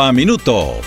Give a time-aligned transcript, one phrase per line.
[0.00, 0.80] a Minuto.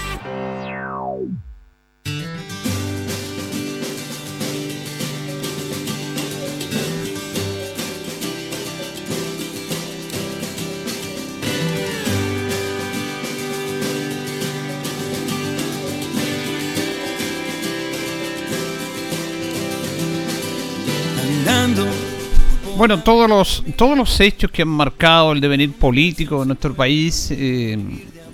[22.78, 27.30] Bueno, todos los, todos los hechos que han marcado el devenir político de nuestro país
[27.30, 27.78] eh,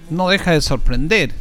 [0.10, 1.34] no deja de sorprender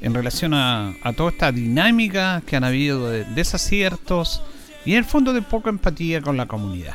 [0.00, 4.42] en relación a, toda esta dinámica que han habido de desaciertos
[4.84, 6.94] y en el fondo de poca empatía con la comunidad.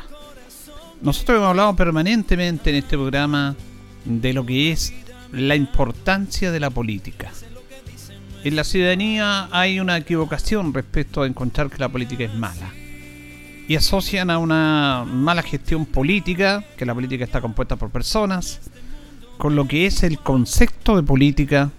[1.02, 3.54] Nosotros hemos hablado permanentemente en este programa
[4.04, 4.92] de lo que es
[5.32, 7.30] la importancia de la política.
[8.44, 12.72] En la ciudadanía hay una equivocación respecto a encontrar que la política es mala
[13.68, 18.60] y asocian a una mala gestión política, que la política está compuesta por personas,
[19.38, 21.70] con lo que es el concepto de política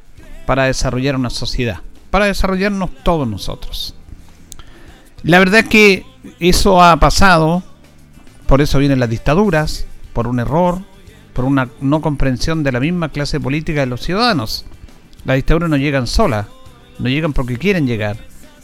[0.46, 3.96] para desarrollar una sociedad, para desarrollarnos todos nosotros.
[5.24, 6.06] La verdad es que
[6.40, 7.64] eso ha pasado,
[8.48, 10.82] por eso vienen las dictaduras, por un error,
[11.34, 14.66] por una no comprensión de la misma clase política de los ciudadanos.
[15.26, 16.48] Las dictaduras no llegan solas,
[17.00, 18.18] no llegan porque quieren llegar,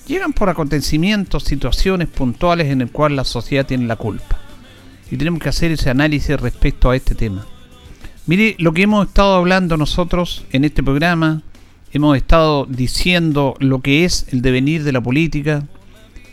[0.07, 4.39] llegan por acontecimientos, situaciones puntuales en el cual la sociedad tiene la culpa.
[5.11, 7.45] Y tenemos que hacer ese análisis respecto a este tema.
[8.25, 11.41] Mire, lo que hemos estado hablando nosotros en este programa,
[11.91, 15.63] hemos estado diciendo lo que es el devenir de la política,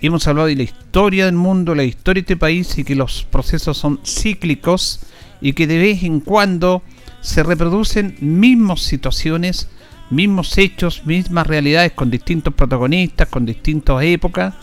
[0.00, 3.24] hemos hablado de la historia del mundo, la historia de este país y que los
[3.24, 5.00] procesos son cíclicos
[5.40, 6.82] y que de vez en cuando
[7.20, 9.68] se reproducen mismas situaciones
[10.10, 14.54] mismos hechos, mismas realidades con distintos protagonistas, con distintas épocas,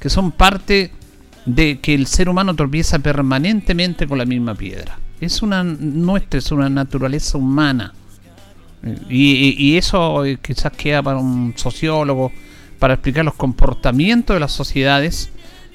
[0.00, 0.90] que son parte
[1.46, 4.98] de que el ser humano tropieza permanentemente con la misma piedra.
[5.24, 7.92] Es una nuestra, es una naturaleza humana.
[9.08, 12.30] Y, y, eso eh, quizás queda para un sociólogo,
[12.78, 15.30] para explicar los comportamientos de las sociedades,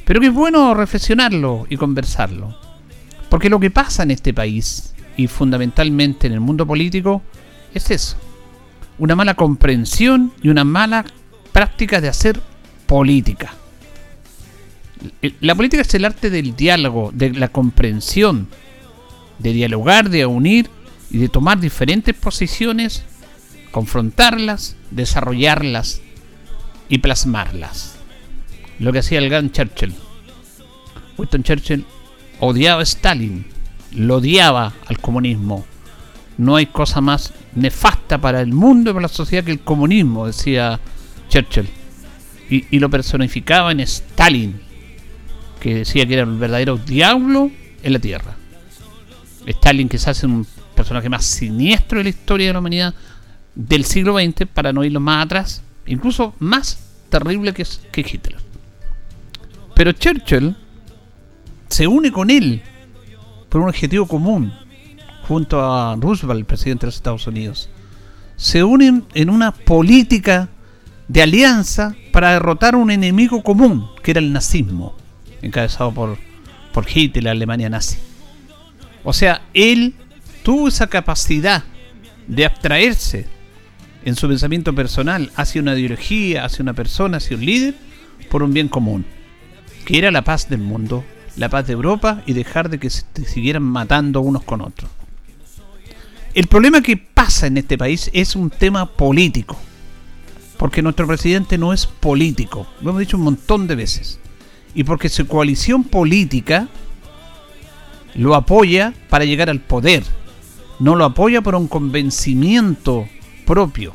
[0.05, 2.55] pero que es bueno reflexionarlo y conversarlo.
[3.29, 7.23] Porque lo que pasa en este país, y fundamentalmente en el mundo político,
[7.73, 8.17] es eso
[8.99, 11.05] una mala comprensión y una mala
[11.51, 12.39] práctica de hacer
[12.85, 13.53] política.
[15.39, 18.47] La política es el arte del diálogo, de la comprensión,
[19.39, 20.69] de dialogar, de unir
[21.09, 23.03] y de tomar diferentes posiciones,
[23.71, 26.01] confrontarlas, desarrollarlas
[26.87, 27.95] y plasmarlas.
[28.79, 29.93] Lo que hacía el gran Churchill.
[31.17, 31.85] Winston Churchill
[32.39, 33.45] odiaba a Stalin,
[33.91, 35.65] lo odiaba al comunismo.
[36.37, 40.27] No hay cosa más nefasta para el mundo y para la sociedad que el comunismo,
[40.27, 40.79] decía
[41.27, 41.67] Churchill.
[42.49, 44.59] Y, lo personificaba en Stalin,
[45.59, 47.51] que decía que era el verdadero diablo
[47.83, 48.38] en la tierra.
[49.49, 50.45] Stalin quizás es un
[50.75, 52.93] personaje más siniestro de la historia de la humanidad
[53.55, 56.79] del siglo XX, para no irlo más atrás, incluso más
[57.09, 57.65] terrible que,
[57.95, 58.37] Hitler.
[59.75, 60.55] Pero Churchill
[61.67, 62.61] se une con él
[63.49, 64.53] por un objetivo común,
[65.27, 67.69] junto a Roosevelt, presidente de los Estados Unidos,
[68.35, 70.49] se unen en una política
[71.07, 74.95] de alianza para derrotar un enemigo común, que era el nazismo,
[75.41, 76.17] encabezado por,
[76.71, 78.08] por Hitler, la Alemania nazi.
[79.09, 79.95] O sea, él
[80.43, 81.63] tuvo esa capacidad
[82.27, 83.25] de abstraerse
[84.05, 87.73] en su pensamiento personal hacia una ideología, hacia una persona, hacia un líder,
[88.29, 89.07] por un bien común,
[89.83, 91.03] que era la paz del mundo,
[91.37, 94.91] la paz de Europa y dejar de que se siguieran matando unos con otros.
[96.35, 99.57] El problema que pasa en este país es un tema político.
[100.55, 102.67] Porque nuestro presidente no es político.
[102.81, 104.19] Lo hemos dicho un montón de veces.
[104.75, 106.67] Y porque su coalición política
[108.15, 110.03] lo apoya para llegar al poder.
[110.79, 113.07] No lo apoya por un convencimiento
[113.45, 113.93] propio.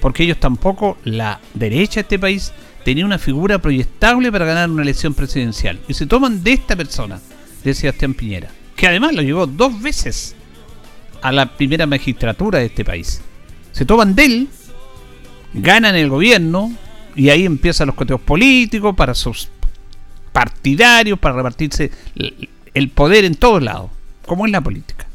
[0.00, 2.52] Porque ellos tampoco, la derecha de este país,
[2.84, 5.80] tenía una figura proyectable para ganar una elección presidencial.
[5.88, 7.20] Y se toman de esta persona,
[7.64, 8.50] de Sebastián Piñera.
[8.76, 10.36] Que además lo llevó dos veces
[11.22, 13.20] a la primera magistratura de este país.
[13.72, 14.48] Se toman de él,
[15.54, 16.72] ganan el gobierno
[17.14, 19.48] y ahí empiezan los coteos políticos para sus
[20.32, 21.90] partidarios, para repartirse
[22.76, 23.90] el poder en todos lados,
[24.26, 25.06] como es la política.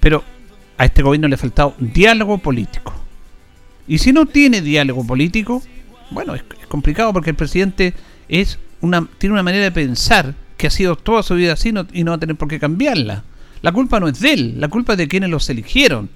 [0.00, 0.22] Pero
[0.76, 2.92] a este gobierno le ha faltado diálogo político.
[3.88, 5.62] Y si no tiene diálogo político,
[6.10, 7.94] bueno, es, complicado porque el presidente
[8.28, 12.04] es una, tiene una manera de pensar que ha sido toda su vida así y
[12.04, 13.24] no va a tener por qué cambiarla.
[13.62, 16.10] La culpa no es de él, la culpa es de quienes los eligieron.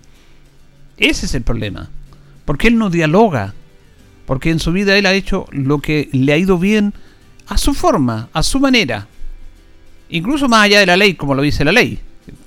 [0.99, 1.89] Ese es el problema.
[2.45, 3.55] Porque él no dialoga.
[4.27, 6.93] Porque en su vida él ha hecho lo que le ha ido bien
[7.47, 9.09] a su forma, a su manera.
[10.11, 11.99] Incluso más allá de la ley, como lo dice la ley.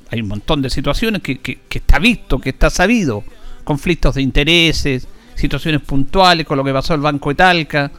[0.09, 3.23] Hay un montón de situaciones que, que, está visto, que está sabido.
[3.63, 7.91] Conflictos de intereses, situaciones puntuales con lo que pasó el Banco de Talca,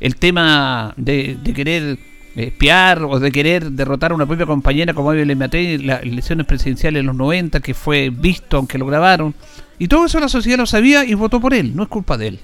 [0.00, 1.98] el tema de, de querer
[2.34, 6.46] espiar o de querer derrotar a una propia compañera como Evelyn Matei en las elecciones
[6.46, 9.34] presidenciales en los 90, que fue visto aunque lo grabaron.
[9.78, 12.28] Y todo eso la sociedad lo sabía y votó por él, no es culpa de
[12.28, 12.40] él.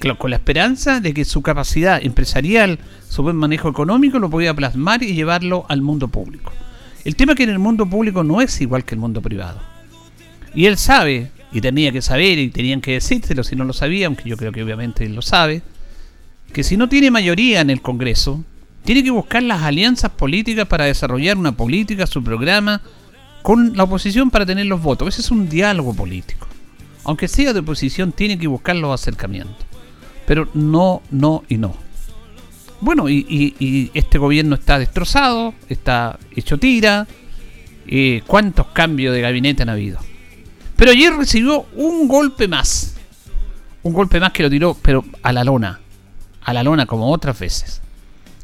[0.00, 2.78] Con la esperanza de que su capacidad empresarial,
[3.10, 6.52] su buen manejo económico lo podía plasmar y llevarlo al mundo público.
[7.04, 9.60] El tema es que en el mundo público no es igual que el mundo privado.
[10.54, 14.06] Y él sabe, y tenía que saber, y tenían que decírselo si no lo sabía,
[14.06, 15.60] aunque yo creo que obviamente él lo sabe,
[16.52, 18.42] que si no tiene mayoría en el Congreso,
[18.84, 22.80] tiene que buscar las alianzas políticas para desarrollar una política, su programa,
[23.42, 25.08] con la oposición para tener los votos.
[25.08, 26.46] Ese es un diálogo político.
[27.04, 29.69] Aunque sea de oposición, tiene que buscar los acercamientos.
[30.30, 31.74] Pero no, no y no.
[32.80, 37.08] Bueno, y, este gobierno está destrozado, está hecho tira.
[37.88, 39.98] Eh, ¿Cuántos cambios de gabinete han habido?
[40.76, 42.94] Pero ayer recibió un golpe más.
[43.82, 45.80] Un golpe más que lo tiró, pero a la lona.
[46.42, 47.82] A la lona como otras veces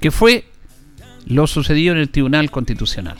[0.00, 0.44] que fue
[1.26, 3.16] lo sucedido en el Tribunal Constitucional.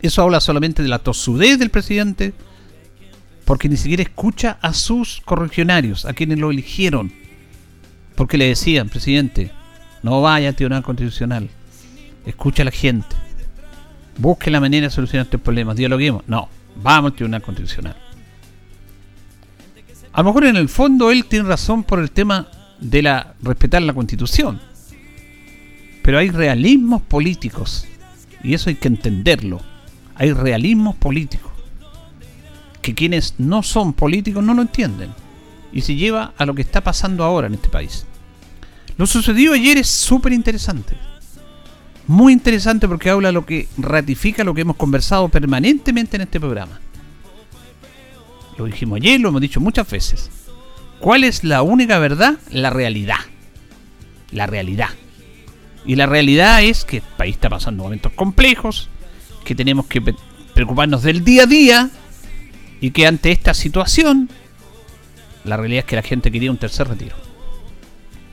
[0.00, 2.32] Eso habla solamente de la tosudez del presidente,
[3.44, 7.12] porque ni siquiera escucha a sus correligionarios, a quienes lo eligieron,
[8.14, 9.50] porque le decían, presidente,
[10.02, 11.48] no vaya al Tribunal Constitucional,
[12.26, 13.16] escucha a la gente,
[14.18, 16.22] busque la manera de solucionar estos problemas, dialoguemos.
[16.26, 17.96] No, vamos al Tribunal Constitucional.
[20.12, 22.48] A lo mejor en el fondo él tiene razón por el tema
[22.80, 24.60] de la respetar la Constitución
[26.02, 27.86] pero hay realismos políticos.
[28.42, 29.60] Y eso hay que entenderlo.
[30.16, 31.50] Hay realismos políticos.
[32.82, 35.10] Que quienes no son políticos no lo entienden.
[35.72, 38.04] Y se lleva a lo que está pasando ahora en este país.
[38.96, 40.96] Lo sucedido ayer es súper interesante.
[42.06, 46.80] Muy interesante porque habla lo que ratifica lo que hemos conversado permanentemente en este programa.
[48.58, 50.30] Lo dijimos ayer, lo hemos dicho muchas veces.
[51.00, 52.38] ¿Cuál es la única verdad?
[52.50, 53.18] La realidad.
[54.30, 54.90] La realidad.
[55.84, 58.88] Y la realidad es que el país está pasando momentos complejos,
[59.44, 60.14] que tenemos que
[60.54, 61.90] preocuparnos del día a día
[62.80, 64.28] y que ante esta situación
[65.44, 67.16] la realidad es que la gente quería un tercer retiro.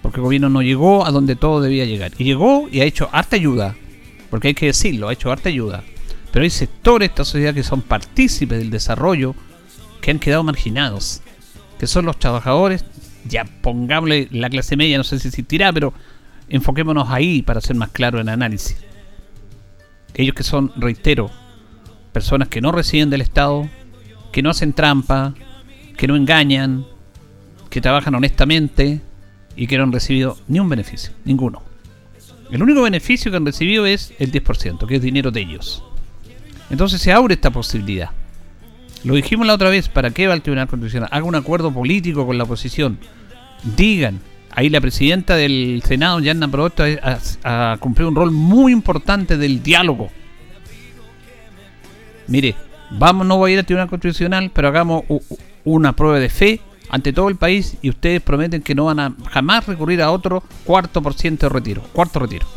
[0.02, 2.12] Porque el gobierno no llegó a donde todo debía llegar.
[2.18, 3.76] Y llegó y ha hecho harta ayuda.
[4.30, 5.84] Porque hay que decirlo, ha hecho harta ayuda.
[6.32, 9.36] Pero hay sectores de esta sociedad que son partícipes del desarrollo
[10.02, 11.22] que han quedado marginados.
[11.80, 12.86] Que son los trabajadores,
[13.28, 15.94] ya pongámosle la clase media, no sé si existirá, pero
[16.48, 18.78] enfoquémonos ahí para ser más claro en el análisis.
[20.14, 21.30] Ellos que son, reitero,
[22.12, 23.70] personas que no residen del Estado,
[24.32, 25.34] que no hacen trampa,
[25.98, 26.86] que no engañan,
[27.69, 29.01] que trabajan honestamente
[29.56, 31.62] y que no han recibido ni un beneficio, ninguno.
[32.51, 35.83] El único beneficio que han recibido es el 10%, que es dinero de ellos.
[36.69, 38.09] Entonces se abre esta posibilidad.
[39.04, 41.09] Lo dijimos la otra vez, ¿para qué va el Tribunal Constitucional?
[41.11, 42.97] Haga un acuerdo político con la oposición.
[43.78, 44.19] Digan,
[44.52, 46.83] ahí la presidenta del Senado, Yanna Probosto,
[47.44, 50.09] ha, cumplido un rol muy importante del diálogo.
[52.28, 52.56] Mire,
[52.92, 55.04] vamos, no voy a ir al Tribunal Constitucional, pero hagamos
[55.64, 59.14] una prueba de fe ante todo el país y ustedes prometen que no van a
[59.30, 61.81] jamás recurrir a otro cuarto por ciento de retiro.
[61.94, 62.48] Cuarto retiro.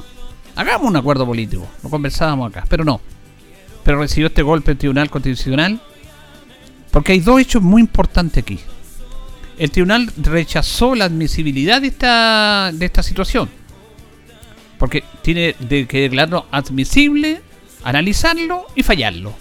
[0.57, 1.67] Hagamos un acuerdo político.
[1.83, 3.01] Lo conversábamos acá, pero no.
[3.85, 5.81] Pero recibió este golpe el Tribunal Constitucional
[6.91, 8.59] porque hay dos hechos muy importantes aquí
[9.59, 13.49] el tribunal rechazó la admisibilidad de esta, de esta situación.
[14.79, 17.41] Porque tiene de que declararlo admisible,
[17.85, 19.33] analizarlo y fallarlo.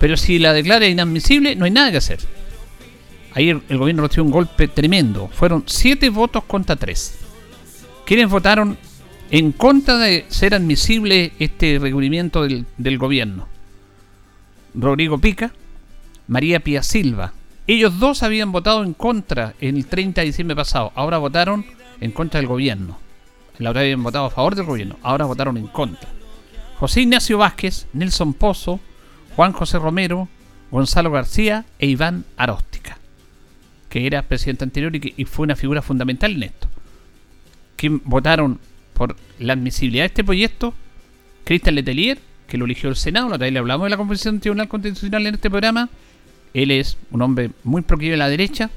[0.00, 2.18] Pero si la declara inadmisible, no hay nada que hacer.
[3.34, 5.28] Ahí el, gobierno recibió un golpe tremendo.
[5.28, 7.18] Fueron siete votos contra tres.
[8.04, 8.76] ¿Quiénes votaron
[9.30, 13.48] en contra de ser admisible este recubrimiento del, gobierno?
[14.74, 15.52] Rodrigo Pica,
[16.26, 17.32] María Pía Silva,
[17.66, 20.92] ellos dos habían votado en contra el 30 de diciembre pasado.
[20.94, 21.64] Ahora votaron
[22.00, 22.98] en contra del gobierno.
[23.58, 24.96] La otra habían votado a favor del gobierno.
[25.02, 26.08] Ahora votaron en contra.
[26.78, 28.80] José Ignacio Vázquez, Nelson Pozo,
[29.36, 30.28] Juan José Romero,
[30.72, 32.98] Gonzalo García e Iván Aróstica,
[33.92, 36.66] que era presidente anterior y, que, fue una figura fundamental en esto.
[37.76, 38.58] Que votaron
[38.94, 40.72] por la admisibilidad de este proyecto,
[41.44, 42.18] Cristian Letelier,
[42.48, 45.26] que lo eligió el Senado, la otra vez le hablamos de la del Tribunal Constitucional
[45.26, 45.90] en este programa.
[46.54, 48.70] Él es un hombre muy proclive a la derecha.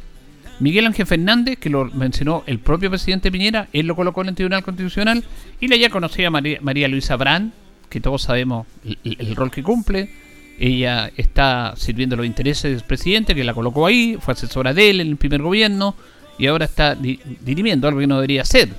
[0.59, 4.35] Miguel Ángel Fernández, que lo mencionó el propio presidente Piñera, él lo colocó en el
[4.35, 5.23] Tribunal Constitucional.
[5.61, 7.53] Y la ya conocía María, María Luisa Brand,
[7.89, 8.67] que todos sabemos
[9.05, 10.09] el, rol que cumple.
[10.59, 15.01] Ella está sirviendo los intereses del presidente, que la colocó ahí, fue asesora de él
[15.01, 15.95] en el primer gobierno
[16.37, 18.69] y ahora está dirimiendo algo que no debería ser.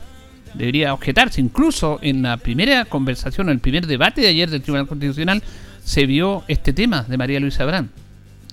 [0.54, 1.40] Debería objetarse.
[1.40, 5.42] Incluso en la primera conversación, en el primer debate de ayer del Tribunal Constitucional,
[5.85, 7.90] se vio este tema de María Luisa Brand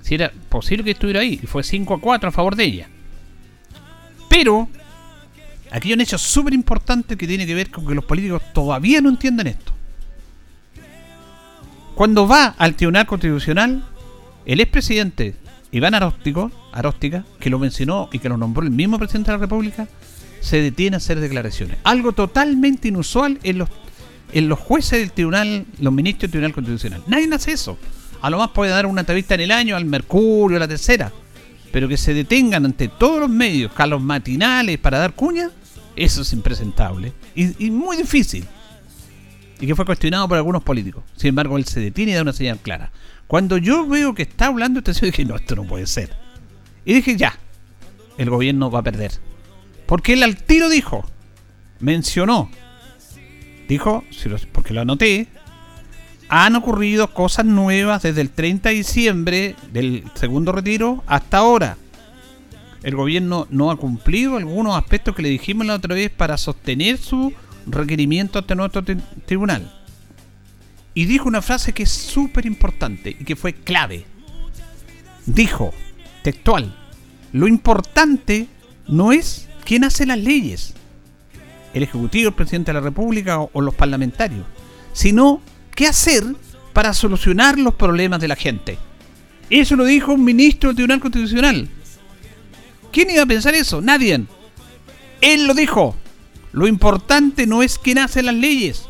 [0.03, 1.39] si era posible que estuviera ahí.
[1.41, 2.87] Y fue 5 a 4 a favor de ella.
[4.29, 4.67] Pero,
[5.71, 9.01] aquí hay un hecho súper importante que tiene que ver con que los políticos todavía
[9.01, 9.72] no entienden esto.
[11.95, 13.85] Cuando va al Tribunal Constitucional,
[14.45, 15.35] el expresidente
[15.71, 19.41] Iván Aróstico, Aróstica, que lo mencionó y que lo nombró el mismo presidente de la
[19.41, 19.87] República,
[20.39, 21.77] se detiene a hacer declaraciones.
[21.83, 23.69] Algo totalmente inusual en los,
[24.33, 27.03] en los jueces del tribunal, los ministros del Tribunal Constitucional.
[27.07, 27.77] Nadie hace eso.
[28.21, 31.11] A lo más puede dar una entrevista en el año al Mercurio, a la tercera.
[31.71, 35.49] Pero que se detengan ante todos los medios, los matinales, para dar cuña,
[35.95, 37.13] eso es impresentable.
[37.35, 38.45] Y, muy difícil.
[39.59, 41.03] Y que fue cuestionado por algunos políticos.
[41.15, 42.91] Sin embargo, él se detiene y da una señal clara.
[43.27, 46.15] Cuando yo veo que está hablando este señor, dije, no, esto no puede ser.
[46.85, 47.37] Y dije, ya,
[48.17, 49.11] el gobierno va a perder.
[49.85, 51.05] Porque él al tiro dijo,
[51.79, 52.49] mencionó,
[53.67, 54.03] dijo,
[54.51, 55.27] porque lo anoté,
[56.29, 61.77] han ocurrido cosas nuevas desde el 30 de diciembre del segundo retiro hasta ahora.
[62.81, 66.97] El gobierno no ha cumplido algunos aspectos que le dijimos la otra vez para sostener
[66.97, 67.33] su
[67.65, 68.83] requerimiento ante nuestro
[69.25, 69.71] tribunal.
[70.93, 74.05] Y dijo una frase que es súper importante y que fue clave.
[75.25, 75.73] Dijo,
[76.23, 76.75] textual,
[77.31, 78.47] lo importante
[78.87, 80.73] no es quién hace las leyes,
[81.73, 84.45] el Ejecutivo, el Presidente de la República o, o los parlamentarios,
[84.91, 85.41] sino
[85.75, 86.23] qué hacer
[86.73, 88.77] para solucionar los problemas de la gente.
[89.49, 91.69] Eso lo dijo un ministro del Tribunal Constitucional.
[92.91, 93.81] ¿Quién iba a pensar eso?
[93.81, 94.23] Nadie.
[95.21, 95.95] Él lo dijo.
[96.53, 98.85] Lo importante no es quién hace las leyes,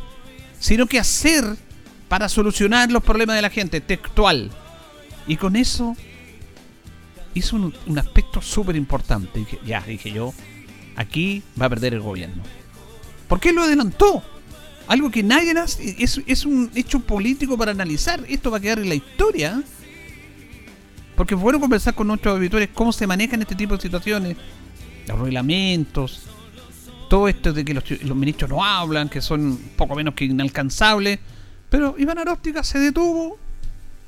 [0.60, 1.46] sino qué hacer
[2.10, 4.52] para solucionar los problemas de la gente, textual.
[5.26, 5.96] Y con eso
[7.34, 9.46] hizo un, aspecto súper importante.
[9.66, 10.34] Ya, dije yo,
[10.98, 12.44] aquí va a perder el gobierno.
[13.30, 14.22] ¿Por qué lo adelantó?
[14.88, 18.26] Algo que nadie hace, es, es un hecho político para analizar.
[18.28, 19.64] Esto va a quedar en la historia.
[21.16, 24.36] Porque fue bueno conversar con nuestros auditores cómo se manejan este tipo de situaciones.
[25.08, 26.33] Los reglamentos.
[27.14, 31.20] Todo esto de que los, ministros no hablan, que son poco menos que inalcanzables.
[31.70, 33.38] Pero Iván Aróstica se detuvo,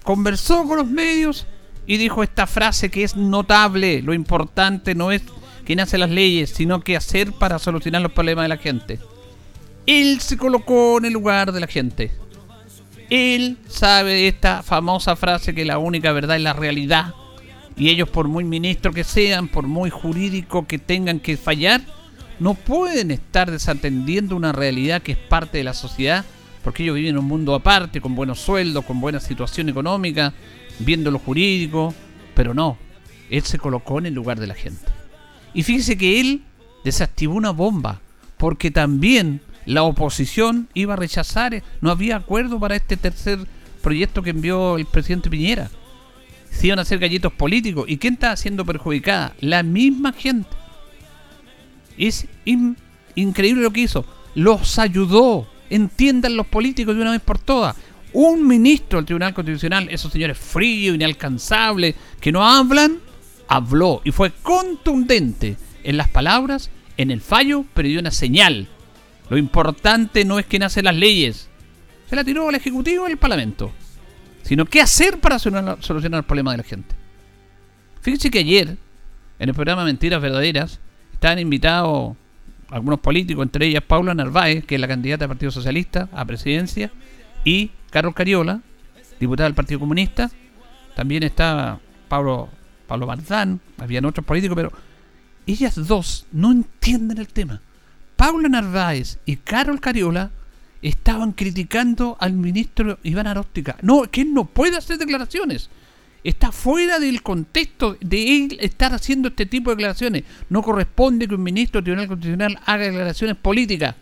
[0.02, 1.46] conversó con los medios
[1.86, 4.02] y dijo esta frase que es notable.
[4.02, 5.22] Lo importante no es
[5.66, 9.00] quién hace las leyes, sino qué hacer para solucionar los problemas de la gente.
[9.86, 12.12] Él se colocó en el lugar de la gente.
[13.12, 17.14] Él sabe esta famosa frase que la única verdad es la realidad.
[17.78, 21.82] Y ellos, por muy ministro que sean, por muy jurídico que tengan que fallar,
[22.40, 26.26] no pueden estar desatendiendo una realidad que es parte de la sociedad,
[26.64, 30.34] porque ellos viven en un mundo aparte, con buenos sueldos, con buena situación económica,
[30.80, 31.94] viendo lo jurídico,
[32.34, 32.78] pero no,
[33.30, 34.86] él se colocó en el lugar de la gente.
[35.54, 36.44] Y fíjese que él
[36.84, 38.02] desactivó una bomba,
[38.38, 43.40] porque también la oposición iba a rechazar, no había acuerdo para este tercer
[43.82, 45.70] proyecto que envió el presidente Piñera.
[46.52, 47.86] Se iban a hacer gallitos políticos.
[47.88, 49.34] ¿Y quién está siendo perjudicada?
[49.42, 50.55] La misma gente.
[51.98, 52.28] Es
[53.16, 54.06] increíble lo que hizo.
[54.36, 55.48] Los ayudó.
[55.70, 57.76] Entiendan los políticos de una vez por todas.
[58.14, 63.00] Un ministro del Tribunal Constitucional, esos señores fríos, inalcanzables, que no hablan,
[63.48, 68.70] habló y fue contundente en las palabras, en el fallo, pero dio una señal
[69.30, 71.50] lo importante no es quién hace las leyes.
[72.10, 73.72] Se la tiró al Ejecutivo y al Parlamento.
[74.44, 76.96] Sino qué hacer para solucionar, el problema de la gente.
[78.02, 78.78] Fíjense que ayer,
[79.40, 80.80] en el programa Mentiras Verdaderas,
[81.26, 82.16] estaban invitados
[82.70, 86.92] algunos políticos, entre ellas Paula Narváez, que es la candidata del Partido Socialista a presidencia,
[87.44, 88.62] y Carlos Cariola,
[89.20, 90.30] diputado del Partido Comunista.
[90.96, 92.50] También estaba Pablo,
[92.86, 94.72] Pablo Marzán, habían otros políticos, pero
[95.48, 97.60] ellas dos no entienden el tema.
[98.16, 100.30] Paula Narváez y Carol Cariola
[100.84, 103.78] estaban criticando al ministro Iván Aróstica.
[103.82, 105.72] No, que él no puede hacer declaraciones.
[106.26, 110.24] Está fuera del contexto de él estar haciendo este tipo de declaraciones.
[110.50, 113.96] No corresponde que un ministro del Tribunal Constitucional haga declaraciones políticas.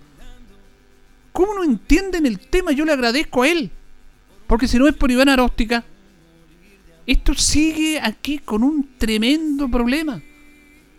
[1.32, 2.72] ¿Cómo no entienden el tema?
[2.72, 3.70] Yo le agradezco a él.
[4.48, 5.84] Porque si no es por Iván Aróstica,
[7.06, 10.22] esto sigue aquí con un tremendo problema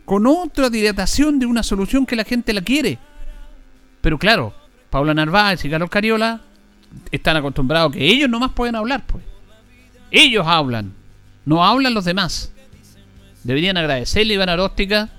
[0.05, 2.99] con otra dilatación de una solución que la gente la quiere.
[4.01, 4.55] Pero claro,
[4.91, 6.43] Paula Narváez y Carlos Cariola
[7.11, 9.25] están acostumbrados que ellos nomás pueden hablar, pues.
[10.11, 10.93] Ellos hablan,
[11.45, 12.53] no hablan los demás.
[13.43, 15.11] Deberían agradecerle a Iván Aróstica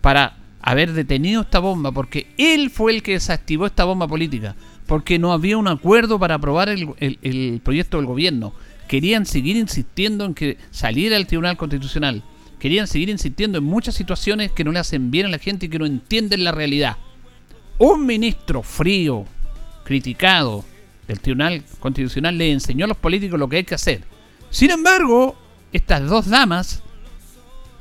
[0.00, 4.56] para haber detenido esta bomba, porque él fue el que desactivó esta bomba política,
[4.86, 8.52] porque no había un acuerdo para aprobar el, proyecto del gobierno.
[8.88, 12.22] Querían seguir insistiendo en que saliera el Tribunal Constitucional.
[12.58, 15.68] Querían seguir insistiendo en muchas situaciones que no le hacen bien a la gente y
[15.68, 16.96] que no entienden la realidad.
[17.78, 19.24] Un ministro frío,
[19.84, 20.64] criticado
[21.06, 24.02] del Tribunal Constitucional, le enseñó a los políticos lo que hay que hacer.
[24.50, 25.36] Sin embargo,
[25.72, 26.82] estas dos damas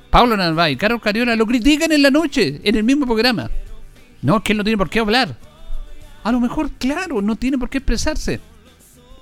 [0.09, 3.51] Pablo Narváez y Carlos Cariola lo critican en la noche, en el mismo programa.
[4.21, 5.37] No, es que él no tiene por qué hablar.
[6.23, 8.39] A lo mejor, claro, no tiene por qué expresarse.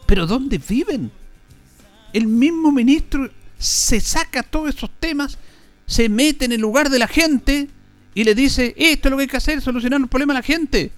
[0.06, 1.12] Pero ¿dónde viven?
[2.14, 5.38] El mismo ministro se saca todos esos temas,
[5.86, 7.68] se mete en el lugar de la gente
[8.14, 10.46] y le dice, esto es lo que hay que hacer, solucionar los problemas de la
[10.46, 10.92] gente.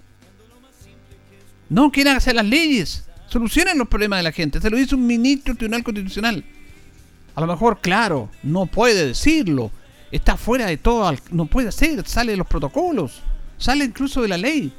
[1.69, 4.61] No quieren hacer las leyes, solucionan los problemas de la gente.
[4.61, 6.43] Se lo dice un ministro del Tribunal Constitucional.
[7.37, 9.69] A lo mejor, claro, no puede decirlo.
[10.11, 13.21] Está fuera de todo, no puede hacer, sale de los protocolos,
[13.59, 14.73] sale incluso de la ley.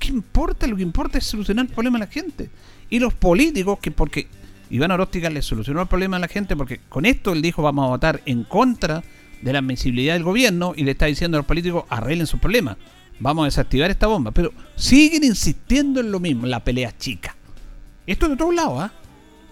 [0.00, 0.66] ¿Qué importa?
[0.66, 2.50] Lo que importa es solucionar el problema a la gente.
[2.90, 4.26] Y los políticos, que porque
[4.70, 7.84] Iván Oróstica le solucionó el problema a la gente, porque con esto él dijo vamos
[7.84, 9.04] a votar en contra
[9.40, 12.76] de la admisibilidad del gobierno y le está diciendo a los políticos arreglen sus problemas.
[13.20, 14.32] Vamos a desactivar esta bomba.
[14.32, 17.36] Pero siguen insistiendo en lo mismo, la pelea chica.
[18.04, 18.92] Esto de todos lados, ¿ah?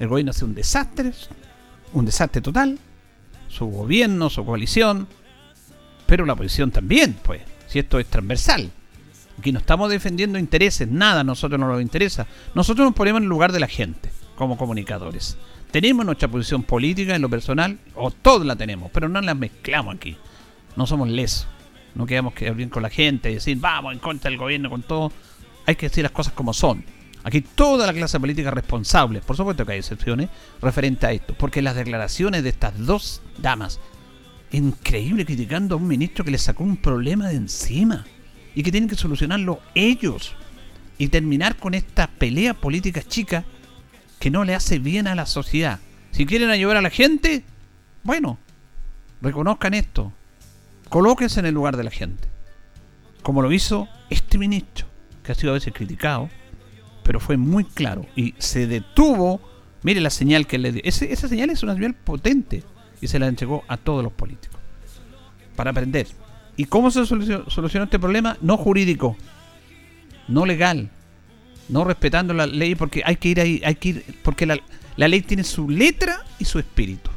[0.01, 1.13] El gobierno hace un desastre,
[1.93, 2.79] un desastre total,
[3.49, 5.07] su gobierno, su coalición,
[6.07, 8.71] pero la oposición también, pues, si esto es transversal.
[9.39, 12.27] Aquí no estamos defendiendo intereses, nada a nosotros no nos interesa.
[12.55, 15.37] Nosotros nos ponemos en el lugar de la gente, como comunicadores.
[15.71, 19.97] Tenemos nuestra posición política en lo personal, o todos la tenemos, pero no la mezclamos
[19.97, 20.17] aquí.
[20.77, 21.47] No somos lesos.
[21.95, 24.83] No quedamos que bien con la gente y decir, vamos en contra del gobierno con
[24.83, 25.11] todo.
[25.65, 26.85] Hay que decir las cosas como son.
[27.27, 30.29] Aquí toda la clase política responsable, por supuesto que hay excepciones,
[30.63, 33.81] referente a esto, porque las declaraciones de estas dos damas,
[34.53, 38.07] increíble criticando a un ministro que le sacó un problema de encima
[38.55, 40.37] y que tienen que solucionarlo ellos
[40.99, 43.45] y terminar con esta pelea política chica
[44.21, 45.81] que no le hace bien a la sociedad.
[46.13, 47.43] Si quieren ayudar a la gente,
[48.05, 48.39] bueno,
[49.21, 50.13] reconozcan esto,
[50.89, 52.29] colóquense en el lugar de la gente,
[53.25, 54.87] como lo hizo este ministro,
[55.25, 56.31] que ha sido a veces criticado,
[57.07, 59.41] pero fue muy claro y se detuvo.
[59.85, 60.83] Mire la señal que le dio.
[60.85, 62.65] esa señal es una señal potente
[63.01, 64.59] y se la entregó a todos los políticos
[65.55, 66.09] para aprender.
[66.57, 68.37] ¿Y cómo se solucionó, este problema?
[68.41, 69.17] No jurídico,
[70.27, 70.91] no legal,
[71.69, 74.59] no respetando la ley porque hay que ir ahí, hay que ir porque la,
[74.97, 77.11] la ley tiene su letra y su espíritu.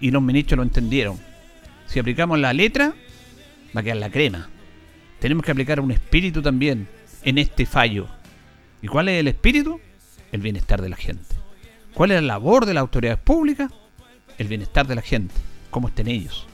[0.00, 1.18] Y los ministros lo entendieron.
[1.86, 2.94] Si aplicamos la letra,
[3.76, 4.48] va a quedar la crema.
[5.18, 6.86] Tenemos que aplicar un espíritu también
[7.24, 8.06] en este fallo
[8.82, 9.80] ¿Y cuál es el espíritu?
[10.32, 11.36] El bienestar de la gente.
[11.94, 13.72] ¿Cuál es la labor de las autoridades públicas?
[14.38, 15.34] El bienestar de la gente,
[15.70, 16.46] cómo estén ellos.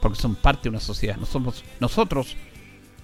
[0.00, 1.16] Porque son parte de una sociedad.
[1.16, 2.36] No somos nosotros,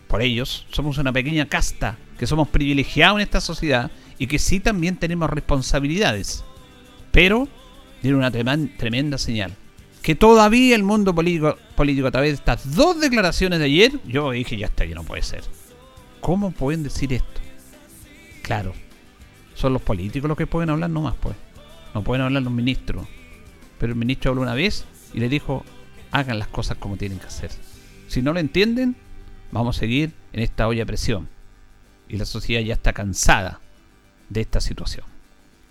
[0.06, 4.60] por ellos, somos una pequeña casta que somos privilegiados en esta sociedad y que sí
[4.60, 6.44] también tenemos responsabilidades.
[7.10, 7.48] Pero
[8.02, 9.54] tiene una tremenda señal.
[10.02, 14.30] Que todavía el mundo político, político a través de estas dos declaraciones de ayer, yo
[14.30, 15.42] dije, ya está, ya no puede ser.
[16.20, 17.40] ¿Cómo pueden decir esto?
[18.50, 18.72] Claro,
[19.54, 21.36] son los políticos los que pueden hablar nomás, pues.
[21.94, 23.06] No pueden hablar los ministros.
[23.78, 25.64] Pero el ministro habló una vez y le dijo,
[26.10, 27.52] hagan las cosas como tienen que hacer.
[28.08, 28.96] Si no lo entienden,
[29.52, 31.28] vamos a seguir en esta olla de presión.
[32.08, 33.60] Y la sociedad ya está cansada
[34.30, 35.06] de esta situación.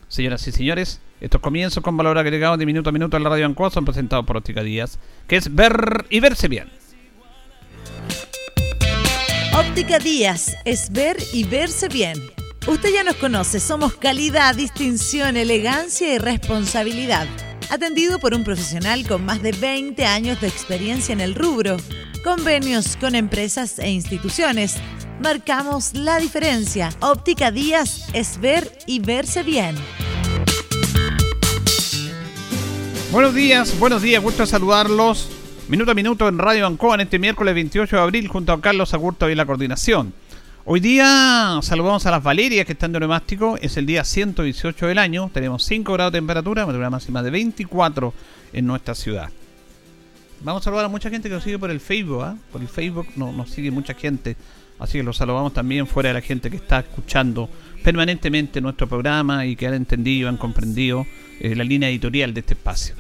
[0.08, 3.46] Señoras y señores, estos comienzos con valor agregado de minuto a minuto en la radio
[3.46, 6.70] Ancoa son presentados por Óptica Díaz, que es ver y verse bien.
[9.54, 12.39] Óptica Díaz es ver y verse bien
[12.70, 17.28] Usted ya nos conoce, somos calidad, distinción, elegancia y responsabilidad.
[17.72, 21.78] Atendido por un profesional con más de 20 años de experiencia en el rubro.
[22.24, 24.76] Convenios con empresas e instituciones.
[25.20, 26.92] Marcamos la diferencia.
[27.00, 29.76] Óptica Díaz es ver y verse bien.
[33.12, 35.28] Buenos días, buenos días, gusto saludarlos.
[35.70, 38.94] Minuto a minuto en Radio Ancoa en este miércoles 28 de abril junto a Carlos
[38.94, 40.14] Agurto y la coordinación.
[40.72, 43.58] Hoy día saludamos a las Valerias que están de neumático.
[43.60, 45.32] Es el día 118 del año.
[45.34, 48.14] Tenemos 5 grados de temperatura, una máxima de 24
[48.54, 49.32] en nuestra ciudad.
[50.42, 52.22] Vamos a saludar a mucha gente que nos sigue por el Facebook.
[52.22, 52.38] ¿ah?
[52.52, 54.36] Por el Facebook nos sigue mucha gente.
[54.78, 57.50] Así que los saludamos también fuera de la gente que está escuchando
[57.84, 61.08] permanentemente nuestro programa y que han entendido, han comprendido
[61.40, 62.94] eh, la línea editorial de este espacio.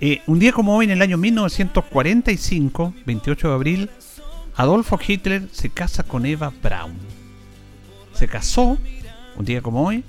[0.00, 3.90] Eh, un día como hoy, en el año 1945, 28 de abril,
[4.60, 6.92] Adolfo Hitler se casa con Eva Braun.
[8.12, 8.76] Se casó,
[9.36, 10.04] un día como hoy,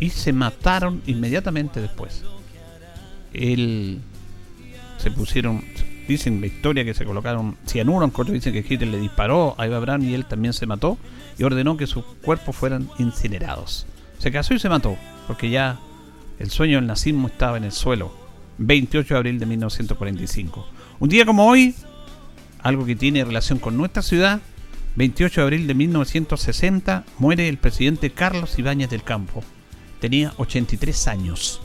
[0.00, 2.22] y se mataron inmediatamente después.
[3.34, 4.00] Él
[4.96, 5.62] se pusieron,
[6.08, 9.80] dicen la historia que se colocaron cianuro, otros dicen que Hitler le disparó a Eva
[9.80, 10.96] Braun y él también se mató
[11.36, 13.84] y ordenó que sus cuerpos fueran incinerados.
[14.16, 15.78] Se casó y se mató, porque ya
[16.38, 18.14] el sueño del nazismo estaba en el suelo.
[18.56, 20.66] 28 de abril de 1945.
[21.00, 21.74] Un día como hoy,
[22.64, 24.40] algo que tiene relación con nuestra ciudad,
[24.96, 29.44] 28 de abril de 1960, muere el presidente Carlos Ibáñez del Campo.
[30.00, 31.60] Tenía 83 años.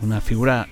[0.00, 0.68] Una figura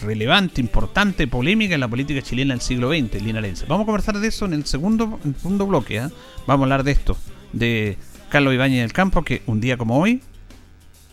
[0.00, 3.64] relevante, importante, polémica en la política chilena del siglo XX, linarense.
[3.66, 5.20] Vamos a conversar de eso en el segundo,
[5.66, 5.98] bloque.
[5.98, 6.08] ¿eh?
[6.46, 7.16] Vamos a hablar de esto,
[7.52, 7.96] de
[8.28, 10.20] Carlos Ibáñez del Campo, que un día como hoy,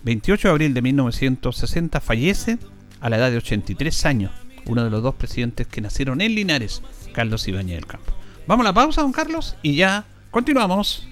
[0.03, 2.57] 28 de abril de 1960, fallece
[3.01, 4.31] a la edad de 83 años,
[4.65, 6.81] uno de los dos presidentes que nacieron en Linares,
[7.13, 8.13] Carlos Ibáñez del Campo.
[8.47, 11.07] Vamos a la pausa, don Carlos, y ya continuamos.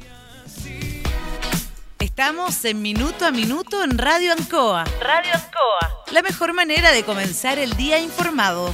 [1.99, 4.85] Estamos en Minuto a Minuto en Radio Ancoa.
[5.01, 6.03] Radio Ancoa.
[6.11, 8.73] La mejor manera de comenzar el día informado.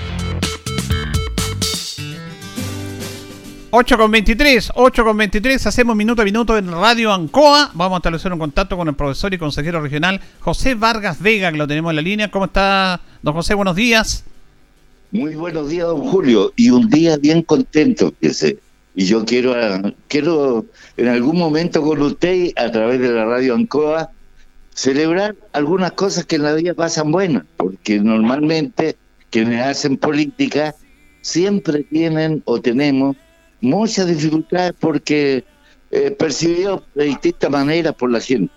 [3.73, 7.71] 8 con 23, 8 con 23, hacemos minuto a minuto en Radio Ancoa.
[7.73, 11.57] Vamos a establecer un contacto con el profesor y consejero regional José Vargas Vega, que
[11.57, 12.29] lo tenemos en la línea.
[12.29, 13.53] ¿Cómo está, don José?
[13.53, 14.25] Buenos días.
[15.11, 18.57] Muy buenos días, don Julio, y un día bien contento, sé.
[18.93, 20.65] Y yo quiero, ah, quiero
[20.97, 24.09] en algún momento con usted, a través de la radio Ancoa,
[24.73, 28.97] celebrar algunas cosas que en la vida pasan buenas, porque normalmente
[29.29, 30.75] quienes hacen política
[31.21, 33.15] siempre tienen o tenemos
[33.61, 35.43] muchas dificultades porque
[35.91, 38.51] eh, percibido de distintas maneras por la gente.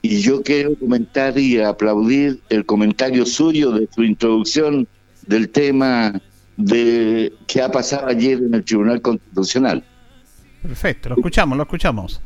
[0.00, 4.86] Y yo quiero comentar y aplaudir el comentario suyo de su introducción
[5.26, 6.20] del tema
[6.56, 9.84] de que ha pasado ayer en el Tribunal Constitucional.
[10.62, 12.20] Perfecto, lo escuchamos, lo escuchamos.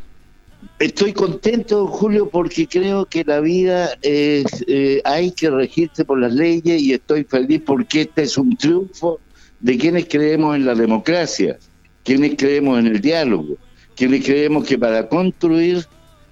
[0.78, 6.32] Estoy contento, Julio, porque creo que la vida es, eh, hay que regirse por las
[6.32, 9.20] leyes y estoy feliz porque este es un triunfo
[9.60, 11.58] de quienes creemos en la democracia,
[12.04, 13.56] quienes creemos en el diálogo,
[13.96, 15.84] quienes creemos que para construir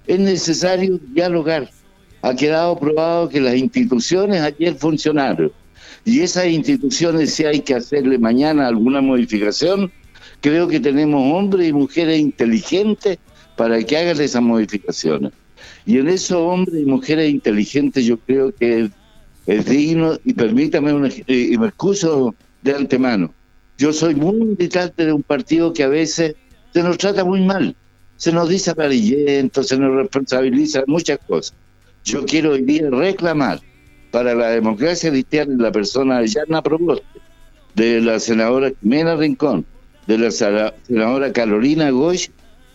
[0.06, 1.70] es necesario dialogar.
[2.22, 5.52] Ha quedado probado que las instituciones ayer funcionaron
[6.04, 9.92] y esas instituciones, si hay que hacerle mañana alguna modificación,
[10.40, 13.18] creo que tenemos hombres y mujeres inteligentes
[13.56, 15.32] para que hagan esas modificaciones.
[15.84, 18.90] Y en esos hombres y mujeres inteligentes yo creo que
[19.46, 20.92] es, digno, y permítame,
[21.26, 23.34] y me excuso de antemano,
[23.80, 26.34] yo soy muy militante de un partido que a veces
[26.74, 27.74] se nos trata muy mal,
[28.18, 31.54] se nos dice amarillento, se nos responsabiliza muchas cosas.
[32.04, 33.58] Yo quiero hoy día reclamar
[34.10, 37.06] para la democracia cristiana la persona de Yarna Proboste,
[37.74, 39.64] de la senadora Jimena Rincón,
[40.06, 42.20] de la senadora Carolina Goy,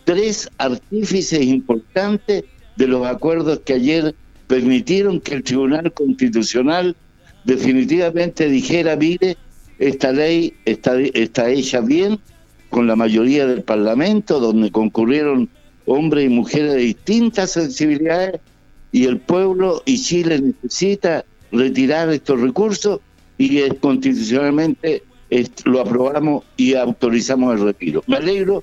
[0.04, 2.42] tres artífices importantes
[2.74, 4.12] de los acuerdos que ayer
[4.48, 6.96] permitieron que el Tribunal Constitucional
[7.44, 9.36] definitivamente dijera, mire,
[9.78, 12.18] esta ley está, está hecha bien
[12.70, 15.48] con la mayoría del Parlamento, donde concurrieron
[15.86, 18.40] hombres y mujeres de distintas sensibilidades
[18.92, 23.00] y el pueblo y Chile necesita retirar estos recursos
[23.38, 25.02] y constitucionalmente
[25.64, 28.02] lo aprobamos y autorizamos el retiro.
[28.06, 28.62] Me alegro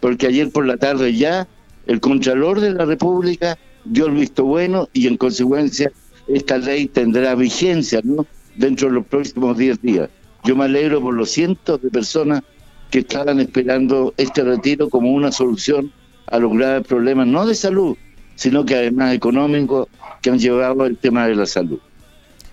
[0.00, 1.46] porque ayer por la tarde ya
[1.86, 5.92] el Contralor de la República dio el visto bueno y en consecuencia
[6.28, 8.00] esta ley tendrá vigencia
[8.56, 10.08] dentro de los próximos 10 días.
[10.44, 12.42] Yo me alegro por los cientos de personas
[12.90, 15.90] que estaban esperando este retiro como una solución
[16.26, 17.96] a los graves problemas, no de salud,
[18.34, 19.88] sino que además económicos
[20.22, 21.78] que han llevado el tema de la salud.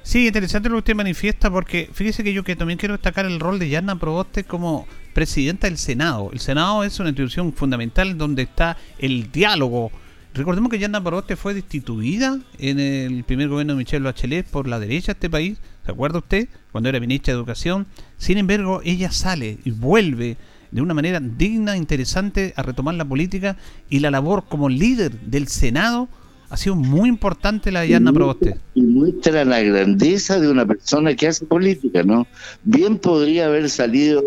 [0.03, 3.39] Sí, interesante lo que usted manifiesta porque fíjese que yo que también quiero destacar el
[3.39, 6.31] rol de Yana Proboste como presidenta del Senado.
[6.33, 9.91] El Senado es una institución fundamental donde está el diálogo.
[10.33, 14.79] Recordemos que Yana Proboste fue destituida en el primer gobierno de Michelle Bachelet por la
[14.79, 16.47] derecha de este país, ¿se acuerda usted?
[16.71, 17.87] Cuando era ministra de Educación.
[18.17, 20.37] Sin embargo, ella sale y vuelve
[20.71, 23.57] de una manera digna, interesante, a retomar la política
[23.89, 26.07] y la labor como líder del Senado
[26.49, 28.57] ha sido muy importante la de Yana Proboste.
[28.75, 32.27] Y muestra la grandeza de una persona que hace política, ¿no?
[32.63, 34.21] Bien podría haber salido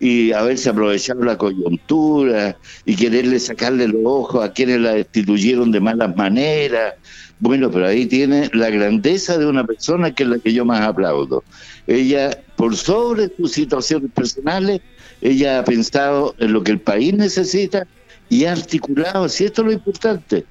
[0.00, 5.80] y haberse aprovechado la coyuntura y quererle sacarle los ojos a quienes la destituyeron de
[5.80, 6.94] malas maneras.
[7.38, 10.80] Bueno, pero ahí tiene la grandeza de una persona que es la que yo más
[10.80, 11.44] aplaudo.
[11.86, 14.80] Ella, por sobre sus situaciones personales,
[15.20, 17.86] ella ha pensado en lo que el país necesita
[18.28, 20.44] y ha articulado, si esto es lo importante,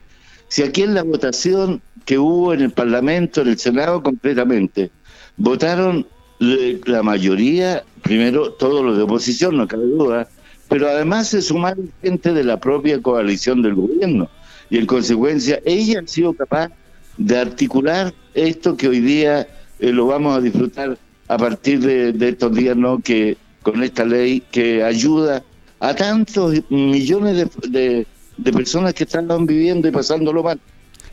[0.48, 4.92] si aquí en la votación que hubo en el Parlamento, en el Senado completamente,
[5.38, 6.06] votaron
[6.40, 10.28] la mayoría, primero todos los de oposición, no cabe duda,
[10.70, 14.30] pero además se sumaron gente de la propia coalición del gobierno.
[14.76, 16.70] Y en consecuencia, ella ha sido capaz
[17.16, 19.48] de articular esto que hoy día
[19.80, 20.98] eh, lo vamos a disfrutar
[21.30, 23.00] a partir de, estos días, ¿no?
[23.00, 25.44] Que con esta ley que ayuda
[25.80, 28.06] a tantos millones de
[28.38, 30.60] de personas que están viviendo y pasándolo mal.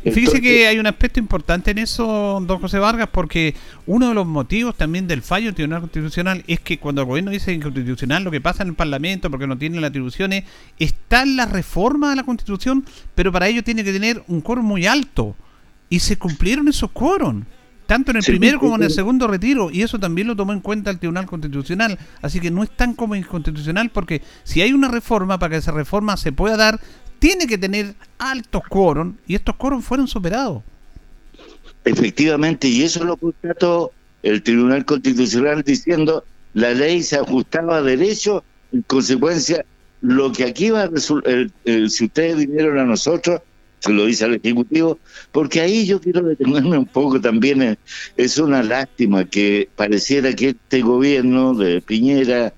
[0.04, 3.54] Fíjese que hay un aspecto importante en eso, don José Vargas, porque
[3.86, 7.30] uno de los motivos también del fallo del Tribunal Constitucional es que cuando el gobierno
[7.30, 10.44] dice inconstitucional lo que pasa en el Parlamento, porque no tiene las atribuciones,
[10.78, 12.84] está en la reforma de la Constitución,
[13.14, 15.36] pero para ello tiene que tener un coro muy alto.
[15.88, 17.34] Y se cumplieron esos coros
[17.92, 20.60] tanto en el primero como en el segundo retiro, y eso también lo tomó en
[20.60, 21.98] cuenta el Tribunal Constitucional.
[22.22, 25.72] Así que no es tan como inconstitucional, porque si hay una reforma, para que esa
[25.72, 26.80] reforma se pueda dar,
[27.22, 30.61] tiene que tener altos quórum y estos quórum fueron superados.
[31.85, 33.92] Efectivamente, y eso lo constató
[34.24, 39.64] el Tribunal Constitucional diciendo la ley se ajustaba a derecho, en consecuencia,
[40.00, 43.40] lo que aquí va a resultar, si ustedes vinieron a nosotros,
[43.78, 44.98] se lo dice al Ejecutivo,
[45.30, 47.78] porque ahí yo quiero detenerme un poco también,
[48.16, 52.52] es una lástima que pareciera que este gobierno de Piñera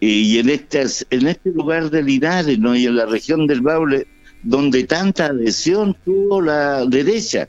[0.00, 2.74] y en, estas, en este lugar de Linares ¿no?
[2.76, 4.06] y en la región del Baule,
[4.42, 7.48] donde tanta adhesión tuvo la derecha,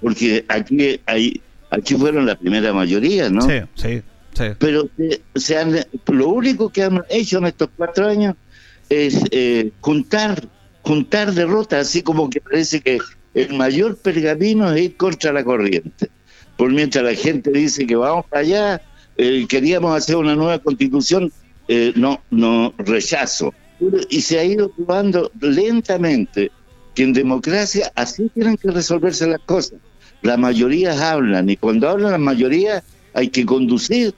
[0.00, 3.42] porque aquí hay, aquí fueron la primera mayoría, ¿no?
[3.42, 4.44] Sí, sí, sí.
[4.58, 4.88] Pero
[5.34, 8.34] se, han, lo único que han hecho en estos cuatro años
[8.88, 10.48] es eh, juntar,
[10.82, 12.98] juntar derrotas, así como que parece que
[13.34, 16.10] el mayor pergamino es ir contra la corriente.
[16.56, 18.82] Por mientras la gente dice que vamos para allá,
[19.16, 21.32] eh, queríamos hacer una nueva constitución,
[21.72, 23.54] eh, no, no rechazo.
[24.08, 26.50] Y se ha ido probando lentamente
[26.96, 29.78] que en democracia así tienen que resolverse las cosas.
[30.22, 32.82] Las mayorías hablan y cuando hablan las mayorías
[33.14, 34.12] hay que conducir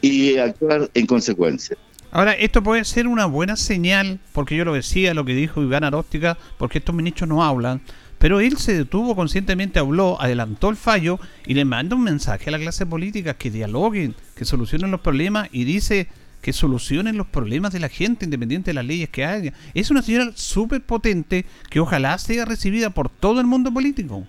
[0.00, 1.76] y actuar en consecuencia.
[2.12, 5.82] Ahora, esto puede ser una buena señal, porque yo lo decía, lo que dijo Iván
[5.82, 7.80] Aróstica, porque estos ministros no hablan,
[8.18, 12.52] pero él se detuvo conscientemente, habló, adelantó el fallo y le manda un mensaje a
[12.52, 16.06] la clase política que dialoguen, que solucionen los problemas y dice
[16.42, 19.54] que solucionen los problemas de la gente independiente de las leyes que haya.
[19.72, 24.26] Es una señal súper potente que ojalá sea recibida por todo el mundo político.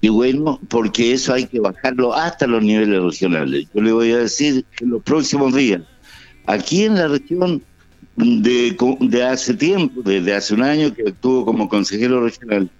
[0.00, 3.66] Y bueno, porque eso hay que bajarlo hasta los niveles regionales.
[3.74, 5.82] Yo le voy a decir que en los próximos días,
[6.46, 7.60] aquí en la región
[8.16, 12.70] de, de hace tiempo, desde hace un año que estuvo como consejero regional,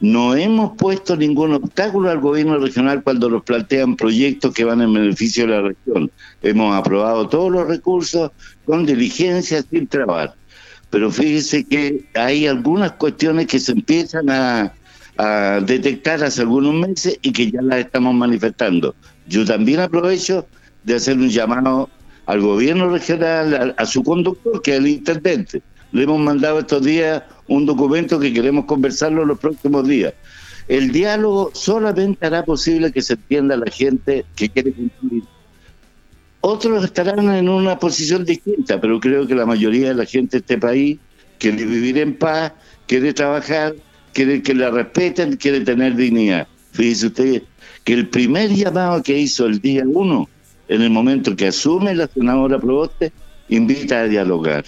[0.00, 4.92] no hemos puesto ningún obstáculo al gobierno regional cuando nos plantean proyectos que van en
[4.92, 6.10] beneficio de la región.
[6.42, 8.30] Hemos aprobado todos los recursos
[8.66, 10.34] con diligencia, sin trabar.
[10.90, 14.72] Pero fíjese que hay algunas cuestiones que se empiezan a,
[15.64, 18.94] detectar hace algunos meses y que ya las estamos manifestando.
[19.26, 20.46] Yo también aprovecho
[20.84, 21.88] de hacer un llamado
[22.26, 27.22] al gobierno regional, a su conductor, que es el intendente le hemos mandado estos días
[27.48, 30.14] un documento que queremos conversarlo los próximos días.
[30.68, 35.22] El diálogo solamente hará posible que se entienda la gente que quiere cumplir.
[36.40, 40.40] Otros estarán en una posición distinta, pero creo que la mayoría de la gente de
[40.40, 40.98] este país
[41.38, 42.52] quiere vivir en paz,
[42.86, 43.74] quiere trabajar,
[44.12, 46.48] quiere que la respeten, quiere tener dignidad.
[46.72, 47.42] Fíjese usted
[47.84, 50.28] que el primer llamado que hizo el día uno,
[50.68, 53.12] en el momento que asume la senadora Proboste,
[53.48, 54.64] invita a dialogar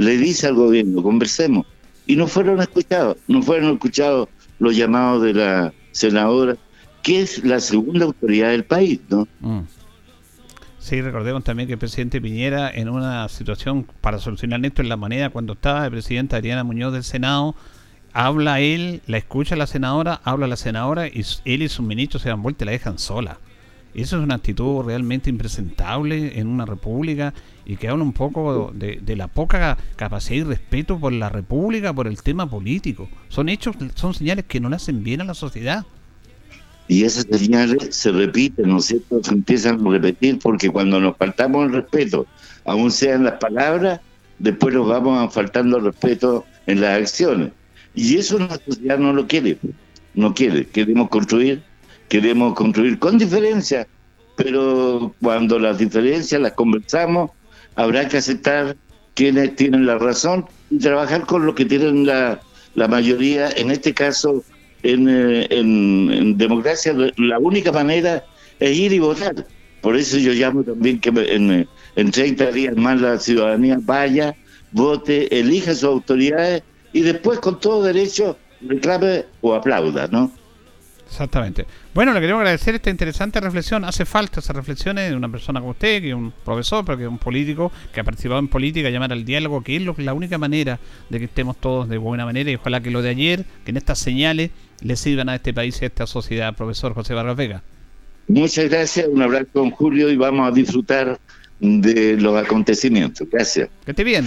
[0.00, 1.66] le dice al gobierno, conversemos.
[2.10, 6.56] Y no fueron escuchados, no fueron escuchados los llamados de la senadora,
[7.04, 9.28] que es la segunda autoridad del país, ¿no?
[9.38, 9.60] Mm.
[10.80, 14.96] Sí, recordemos también que el presidente Piñera, en una situación para solucionar esto en la
[14.96, 17.54] moneda, cuando estaba el presidente Adriana Muñoz del Senado,
[18.12, 22.30] habla él, la escucha la senadora, habla la senadora y él y sus ministros se
[22.30, 23.38] dan vuelta y la dejan sola.
[23.94, 27.34] Eso es una actitud realmente impresentable en una república
[27.70, 32.08] y que habla un poco de, la poca capacidad y respeto por la república, por
[32.08, 33.08] el tema político.
[33.28, 35.86] Son hechos, son señales que no le hacen bien a la sociedad
[36.88, 39.22] y esas señales se repiten, ¿no es cierto?
[39.22, 42.26] Se empiezan a repetir porque cuando nos faltamos el respeto,
[42.64, 44.00] aún sean las palabras,
[44.40, 47.52] después nos vamos faltando el respeto en las acciones.
[47.94, 49.58] Y eso la sociedad no lo quiere,
[50.14, 50.66] no quiere.
[50.66, 51.62] Queremos construir,
[52.08, 53.86] queremos construir con diferencias,
[54.34, 57.30] pero cuando las diferencias las conversamos,
[57.76, 58.76] habrá que aceptar
[59.14, 62.40] quienes tienen la razón y trabajar con lo que tienen la,
[62.74, 64.42] la mayoría, en este caso
[64.82, 68.24] eh, en, democracia la única manera
[68.58, 69.46] es ir y votar.
[69.82, 74.34] Por eso yo llamo también que en, en 30 días más la ciudadanía vaya,
[74.72, 80.30] vote, elija sus autoridades y después con todo derecho reclame o aplauda, ¿no?
[81.10, 81.66] Exactamente.
[81.92, 83.84] Bueno, le queremos agradecer esta interesante reflexión.
[83.84, 87.04] Hace falta esas reflexiones de una persona como usted, que es un profesor, pero que
[87.04, 90.38] es un político, que ha participado en política, llamar al diálogo, que es la única
[90.38, 92.50] manera de que estemos todos de buena manera.
[92.50, 94.50] Y ojalá que lo de ayer, que en estas señales
[94.82, 97.62] le sirvan a este país y a esta sociedad, profesor José Vargas Vega.
[98.28, 101.18] Muchas gracias, un abrazo con Julio y vamos a disfrutar
[101.58, 103.28] de los acontecimientos.
[103.28, 103.68] Gracias.
[103.84, 104.26] Que esté bien.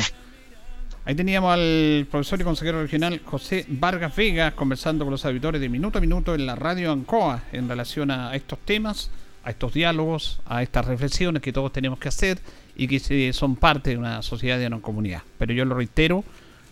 [1.06, 5.68] Ahí teníamos al profesor y consejero regional José Vargas Vega conversando con los auditores de
[5.68, 9.12] Minuto a Minuto en la radio Ancoa en relación a estos temas,
[9.44, 12.40] a estos diálogos, a estas reflexiones que todos tenemos que hacer
[12.78, 15.24] y que son parte de una sociedad de una comunidad.
[15.38, 16.24] Pero yo lo reitero,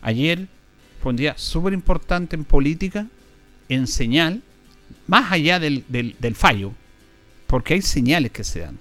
[0.02, 0.48] ayer
[1.04, 3.08] fue un día súper importante en política
[3.68, 4.42] en señal,
[5.08, 5.84] más allá del,
[6.36, 6.72] fallo,
[7.48, 8.80] porque hay señales que se dan.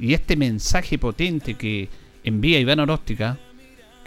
[0.00, 1.90] Y este mensaje potente que
[2.24, 3.38] envía Iván Oróstica,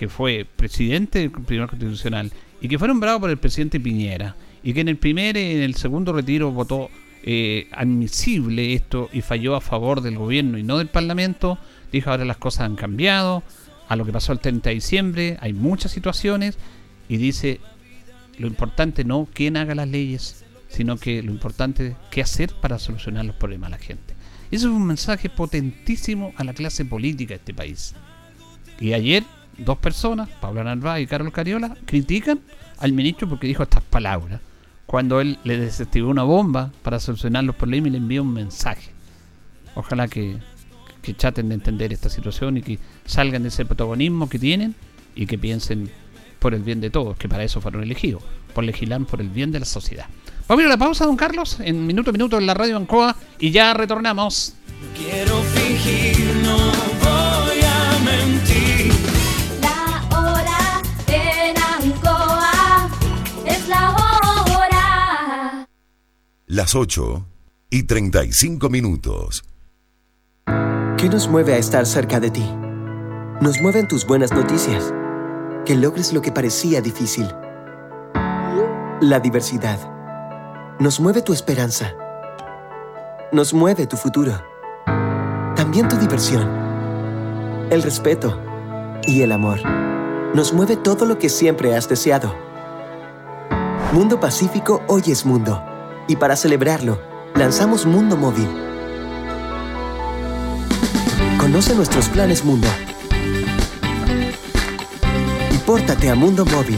[0.01, 4.73] que fue presidente del Tribunal Constitucional y que fue nombrado por el presidente Piñera, y
[4.73, 6.89] que en el primer y en el segundo retiro votó
[7.21, 11.59] eh, admisible esto y falló a favor del gobierno y no del Parlamento,
[11.91, 13.43] dijo ahora las cosas han cambiado,
[13.87, 16.57] a lo que pasó el 30 de diciembre, hay muchas situaciones,
[17.07, 17.59] y dice
[18.39, 22.79] lo importante no quién haga las leyes, sino que lo importante es qué hacer para
[22.79, 24.15] solucionar los problemas a la gente.
[24.49, 27.93] Eso es un mensaje potentísimo a la clase política de este país.
[28.79, 29.23] Y ayer,
[29.57, 32.39] dos personas, Pablo Narváez y Carlos Cariola, critican
[32.79, 34.39] al ministro porque dijo estas palabras.
[34.85, 38.91] Cuando él le desactivó una bomba para solucionar los problemas y le envió un mensaje.
[39.75, 40.37] Ojalá que,
[41.01, 44.75] que traten de entender esta situación y que salgan de ese protagonismo que tienen
[45.15, 45.89] y que piensen
[46.39, 49.51] por el bien de todos, que para eso fueron elegidos, por legislar por el bien
[49.51, 50.07] de la sociedad.
[50.47, 52.75] Vamos a ir a la pausa, don Carlos, en minuto a minuto en la radio
[52.75, 54.55] Ancoa y ya retornamos.
[54.97, 58.70] Quiero fingir, no voy a mentir.
[66.53, 67.25] Las 8
[67.69, 69.45] y 35 minutos.
[70.97, 72.43] ¿Qué nos mueve a estar cerca de ti?
[73.39, 74.93] Nos mueven tus buenas noticias
[75.65, 77.25] que logres lo que parecía difícil.
[78.99, 79.79] La diversidad.
[80.77, 81.93] Nos mueve tu esperanza.
[83.31, 84.33] Nos mueve tu futuro.
[85.55, 86.49] También tu diversión.
[87.69, 88.37] El respeto
[89.07, 89.65] y el amor.
[90.35, 92.35] Nos mueve todo lo que siempre has deseado.
[93.93, 95.70] Mundo Pacífico hoy es mundo.
[96.07, 97.01] Y para celebrarlo,
[97.35, 98.47] lanzamos Mundo Móvil.
[101.37, 102.67] Conoce nuestros planes Mundo
[105.71, 106.77] Pórtate a Mundo Móvil.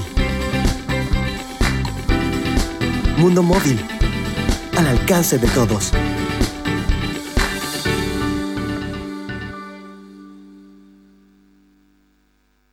[3.18, 3.80] Mundo Móvil,
[4.78, 5.92] al alcance de todos.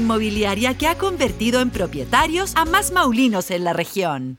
[0.00, 4.38] inmobiliaria que ha convertido en propietarios a más maulinos en la región.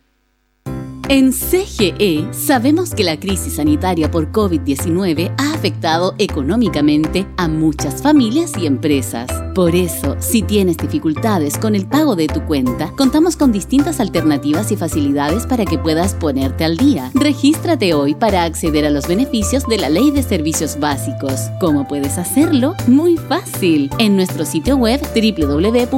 [1.12, 8.54] En CGE sabemos que la crisis sanitaria por COVID-19 ha afectado económicamente a muchas familias
[8.58, 9.28] y empresas.
[9.54, 14.72] Por eso, si tienes dificultades con el pago de tu cuenta, contamos con distintas alternativas
[14.72, 17.12] y facilidades para que puedas ponerte al día.
[17.14, 21.42] Regístrate hoy para acceder a los beneficios de la Ley de Servicios Básicos.
[21.60, 22.74] ¿Cómo puedes hacerlo?
[22.88, 23.90] Muy fácil.
[24.00, 25.98] En nuestro sitio web www.cge.cl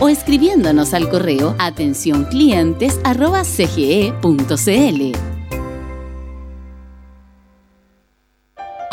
[0.00, 1.54] o escribiéndonos al correo
[2.86, 5.35] atencionclientes.cge.cl.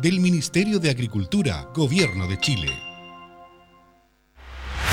[0.00, 2.68] del Ministerio de Agricultura, Gobierno de Chile.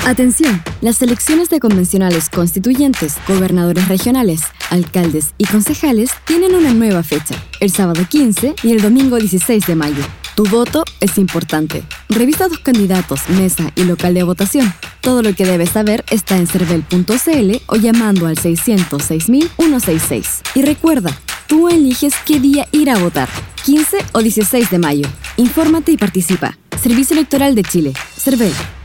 [0.04, 4.40] Atención, las elecciones de convencionales constituyentes, gobernadores regionales,
[4.70, 9.74] alcaldes y concejales tienen una nueva fecha, el sábado 15 y el domingo 16 de
[9.74, 10.02] mayo.
[10.34, 11.82] Tu voto es importante.
[12.08, 14.72] Revisa tus candidatos, mesa y local de votación.
[15.00, 20.42] Todo lo que debes saber está en cervel.cl o llamando al 606.166.
[20.54, 21.10] Y recuerda,
[21.48, 23.28] tú eliges qué día ir a votar,
[23.68, 25.06] 15 o 16 de mayo.
[25.36, 26.56] Infórmate y participa.
[26.80, 27.92] Servicio Electoral de Chile.
[28.16, 28.77] CERVEL.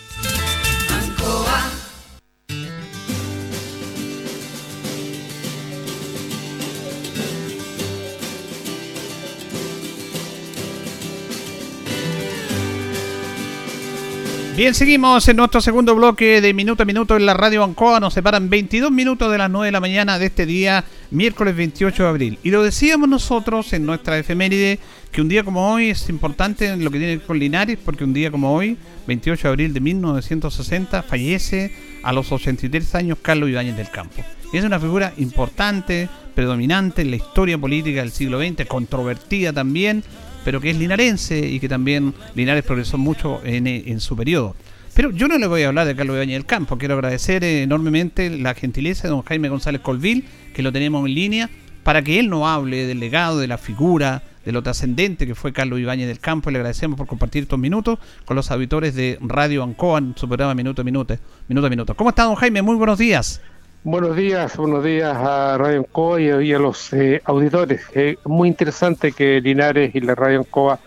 [14.61, 17.99] Bien, seguimos en nuestro segundo bloque de Minuto a Minuto en la Radio Ancoa.
[17.99, 22.03] Nos separan 22 minutos de las 9 de la mañana de este día, miércoles 28
[22.03, 22.39] de abril.
[22.43, 24.77] Y lo decíamos nosotros en nuestra efeméride,
[25.11, 27.79] que un día como hoy es importante en lo que tiene que ver con Linares,
[27.83, 33.17] porque un día como hoy, 28 de abril de 1960, fallece a los 83 años
[33.19, 34.23] Carlos Ibáñez del Campo.
[34.53, 40.03] Es una figura importante, predominante en la historia política del siglo XX, controvertida también,
[40.43, 44.55] pero que es linarense y que también Linares progresó mucho en, su periodo.
[44.93, 46.77] Pero yo no le voy a hablar de Carlos Ibañez del Campo.
[46.77, 51.49] Quiero agradecer enormemente la gentileza de don Jaime González Colvil, que lo tenemos en línea,
[51.83, 55.53] para que él nos hable del legado, de la figura, de lo trascendente que fue
[55.53, 56.51] Carlos Ibáñez del Campo.
[56.51, 60.55] Le agradecemos por compartir estos minutos con los auditores de Radio Ancoa en su programa
[60.55, 61.15] Minuto a Minuto.
[61.47, 61.95] Minuto a Minuto.
[61.95, 62.61] ¿Cómo está, don Jaime?
[62.61, 63.41] Muy buenos días.
[63.83, 67.81] Buenos días, buenos días a Radio Ancoa y a los eh, auditores.
[67.95, 70.79] Es muy interesante que Linares y la Radio Ancoa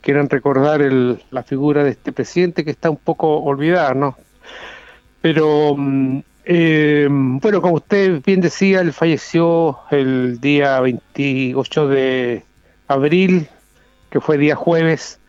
[0.00, 4.18] quieran recordar la figura de este presidente que está un poco olvidada, ¿no?
[5.20, 12.42] Pero, mm, eh, bueno, como usted bien decía, él falleció el día 28 de
[12.88, 13.46] abril,
[14.10, 15.20] que fue día jueves,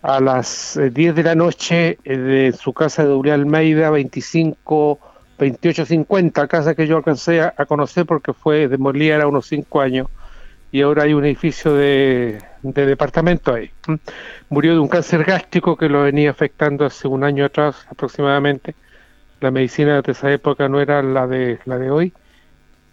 [0.00, 6.48] a las 10 eh, de la noche de su casa de Uriel Almeida, 25 2850,
[6.48, 10.08] casa que yo alcancé a, conocer porque fue demolida a unos 5 años
[10.72, 13.70] y ahora hay un edificio de, departamento ahí.
[14.48, 18.74] Murió de un cáncer gástrico que lo venía afectando hace un año atrás aproximadamente.
[19.40, 22.12] La medicina de esa época no era la de, la de hoy.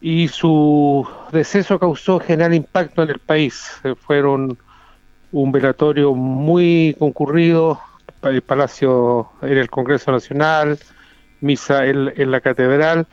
[0.01, 3.81] Y su deceso causó general impacto en el país.
[4.05, 4.57] Fueron
[5.31, 7.79] un velatorio muy concurrido,
[8.21, 10.77] el Palacio, en el Congreso Nacional,
[11.43, 13.05] misa en, la catedral.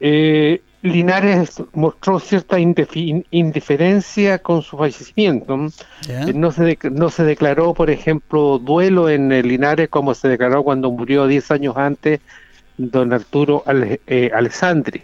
[0.00, 5.68] Eh, Linares mostró cierta indiferencia con su fallecimiento.
[6.08, 10.90] Eh, no se, no se declaró, por ejemplo, duelo en Linares como se declaró cuando
[10.90, 12.20] murió 10 años antes
[12.78, 15.02] don Arturo eh, Alessandri.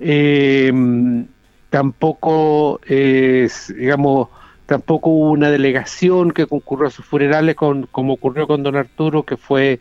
[0.00, 1.26] Em,
[1.68, 4.28] tampoco, digamos,
[4.64, 9.24] tampoco hubo una delegación que concurrió a sus funerales con, como ocurrió con don Arturo,
[9.24, 9.80] que fue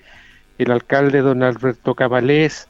[0.57, 2.67] el alcalde don Alberto Cabalés,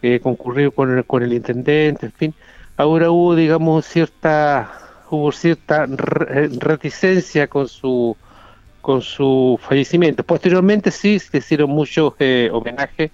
[0.00, 2.34] que concurrió con el, con el intendente, en fin.
[2.76, 4.70] Ahora hubo, digamos, cierta
[5.10, 8.16] hubo cierta reticencia con su
[8.80, 10.22] con su fallecimiento.
[10.22, 13.10] Posteriormente sí se hicieron muchos eh, homenajes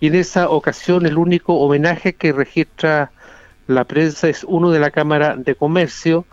[0.00, 3.10] y en esa ocasión el único homenaje que registra
[3.66, 6.24] la prensa es uno de la Cámara de Comercio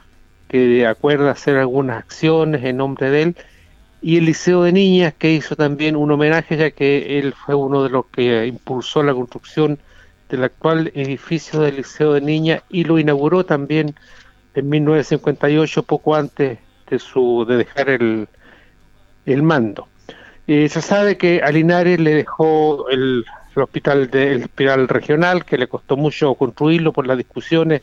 [0.47, 3.35] que acuerda hacer algunas acciones en nombre de él
[4.07, 7.83] y el Liceo de Niñas que hizo también un homenaje ya que él fue uno
[7.83, 9.79] de los que impulsó la construcción
[10.29, 13.95] del actual edificio del Liceo de Niñas y lo inauguró también
[14.55, 16.57] en 1958, poco antes
[16.89, 18.29] de su de dejar el,
[19.25, 19.89] el mando.
[20.47, 25.67] Eh, se sabe que a Linares le dejó el, hospital del hospital regional, que le
[25.67, 27.81] costó mucho construirlo por las discusiones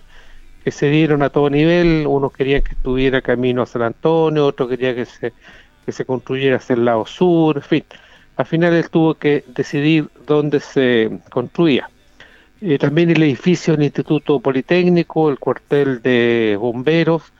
[0.64, 2.06] que se dieron a todo nivel.
[2.06, 5.34] Unos querían que estuviera camino a San Antonio, otros querían que se,
[5.84, 7.84] que se construyera hacia el lado sur, en fin.
[8.36, 11.88] Al final él tuvo que decidir dónde se construía.
[12.60, 17.32] Eh, también el edificio del Instituto Politécnico, el cuartel de bomberos,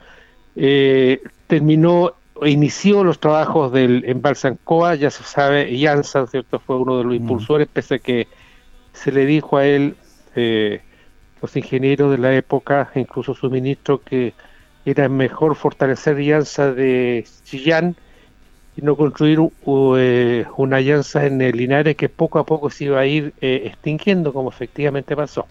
[0.55, 6.59] eh, terminó, inició los trabajos del embalse Ancoa, ya se sabe, Janssen, ¿cierto?
[6.59, 8.27] Fue uno de los impulsores, pese a que
[8.93, 9.95] se le dijo a él,
[10.35, 10.81] eh,
[11.41, 14.33] los ingenieros de la época, incluso su ministro, que
[14.85, 17.95] era mejor fortalecer Llanza de Chillán
[18.77, 19.39] y no construir
[19.97, 24.33] eh, una alianza en Linares que poco a poco se iba a ir eh, extinguiendo,
[24.33, 25.47] como efectivamente pasó.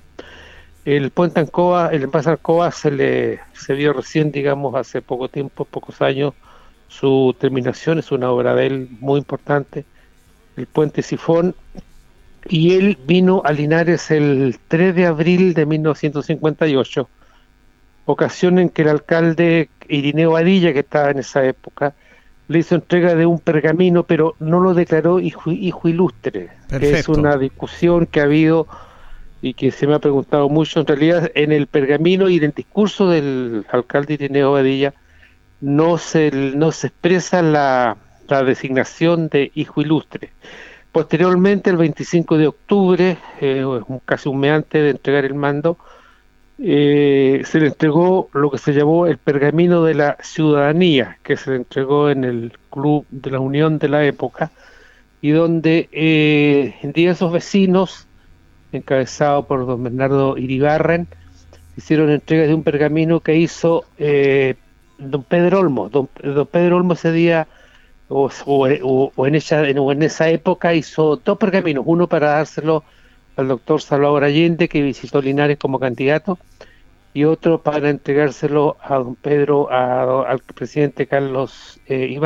[0.84, 5.64] El puente Ancoa, el envase Ancoa se le se vio recién, digamos, hace poco tiempo,
[5.64, 6.34] pocos años,
[6.88, 9.84] su terminación es una obra de él muy importante.
[10.56, 11.54] El puente Sifón,
[12.46, 17.08] y él vino a Linares el 3 de abril de 1958,
[18.04, 21.94] ocasión en que el alcalde Irineo Vadilla, que estaba en esa época,
[22.48, 27.36] le hizo entrega de un pergamino, pero no lo declaró hijo, ilustre, que es una
[27.38, 28.66] discusión que ha habido
[29.40, 30.80] y que se me ha preguntado mucho.
[30.80, 34.94] En realidad, en el pergamino y en el discurso del alcalde Irineo Badilla
[35.60, 37.96] no se, no se expresa la,
[38.28, 40.32] designación de hijo ilustre.
[40.92, 43.64] Posteriormente, el 25 de octubre, eh,
[44.04, 45.78] casi un mes antes de entregar el mando,
[46.58, 51.50] eh, se le entregó lo que se llamó el pergamino de la ciudadanía, que se
[51.50, 54.50] le entregó en el Club de la Unión de la época,
[55.20, 58.06] y donde eh, diversos vecinos,
[58.72, 61.08] encabezados por don Bernardo Iribarren,
[61.76, 64.54] hicieron entrega de un pergamino que hizo eh,
[64.98, 65.88] don Pedro Olmo.
[65.88, 67.48] Don, Pedro Olmo ese día,
[68.08, 68.28] o,
[68.68, 72.84] en esa, o en esa época, hizo dos pergaminos, uno para dárselo
[73.36, 76.38] al doctor Salvador Allende, que visitó Linares como candidato,
[77.12, 82.18] y otro para entregárselo a don Pedro, al presidente Carlos eh.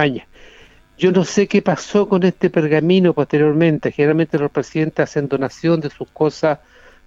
[0.97, 3.93] Yo no sé qué pasó con este pergamino posteriormente.
[3.93, 6.59] Generalmente los presidentes hacen donación de sus cosas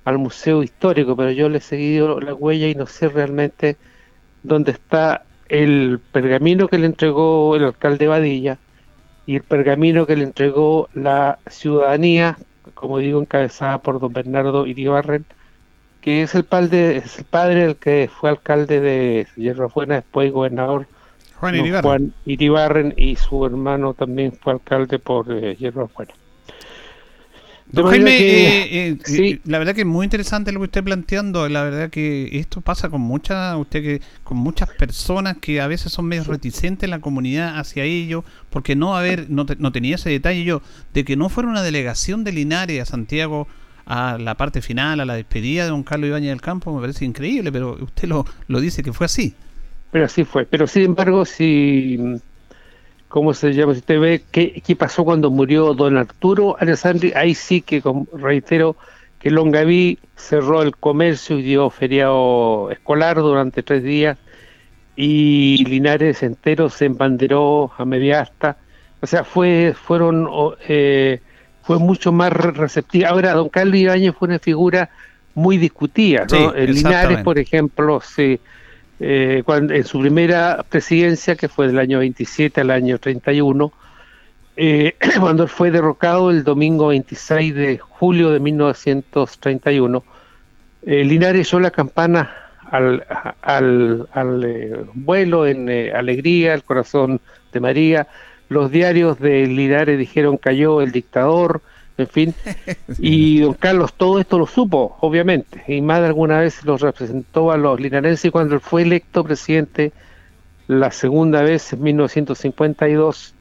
[0.05, 3.77] al Museo Histórico, pero yo le he seguido la huella y no sé realmente
[4.43, 8.57] dónde está el pergamino que le entregó el alcalde Badilla
[9.25, 12.37] y el pergamino que le entregó la ciudadanía
[12.73, 15.25] como digo, encabezada por don Bernardo Iribarren,
[16.01, 20.31] que es el padre, es el padre del que fue alcalde de Hierro Buena, después
[20.31, 20.87] gobernador
[21.39, 22.93] Juan Iribarren.
[22.97, 26.13] y su hermano también fue alcalde por eh, Hierro Buena.
[27.71, 31.47] Don Jaime, eh, eh, eh, la verdad que es muy interesante lo que usted planteando.
[31.47, 35.93] La verdad que esto pasa con muchas, usted que con muchas personas que a veces
[35.93, 40.09] son medio reticentes en la comunidad hacia ello, porque no haber, no, no tenía ese
[40.09, 40.61] detalle yo
[40.93, 43.47] de que no fuera una delegación de Linares a Santiago
[43.85, 47.05] a la parte final, a la despedida de don Carlos Ibáñez del Campo, me parece
[47.05, 49.33] increíble, pero usted lo, lo dice que fue así.
[49.91, 50.45] Pero así fue.
[50.45, 51.97] Pero sin embargo, si
[53.11, 53.73] ¿cómo se llama?
[53.73, 57.83] Si usted ve qué, qué pasó cuando murió don Arturo Alessandri, ahí sí que
[58.13, 58.75] reitero
[59.19, 64.17] que Longaví cerró el comercio y dio feriado escolar durante tres días
[64.95, 68.57] y Linares entero se embanderó a media asta.
[69.01, 70.27] O sea, fue, fueron,
[70.67, 71.19] eh,
[71.63, 73.09] fue mucho más receptiva.
[73.09, 74.89] Ahora, don Carlos Ibáñez fue una figura
[75.33, 76.53] muy discutida, ¿no?
[76.53, 78.39] Linares, por ejemplo, se
[79.01, 83.73] eh, en su primera presidencia, que fue del año 27 al año 31,
[84.55, 90.05] eh, cuando fue derrocado el domingo 26 de julio de 1931,
[90.83, 92.31] Eh, Linares echó la campana
[92.71, 97.21] al eh, vuelo en eh, alegría, el corazón
[97.53, 98.07] de María.
[98.49, 101.61] Los diarios de Linares dijeron cayó el dictador,
[102.01, 102.33] en fin.
[102.99, 107.51] Y don Carlos todo esto lo supo, obviamente, y más de alguna vez lo representó
[107.51, 109.91] a los linarenses cuando fue electo presidente
[110.67, 113.33] la segunda vez en 1952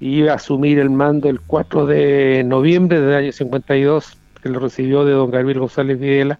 [0.00, 5.04] iba a asumir el mando el 4 de noviembre del año 52, que lo recibió
[5.04, 6.38] de don Gabriel González Videla.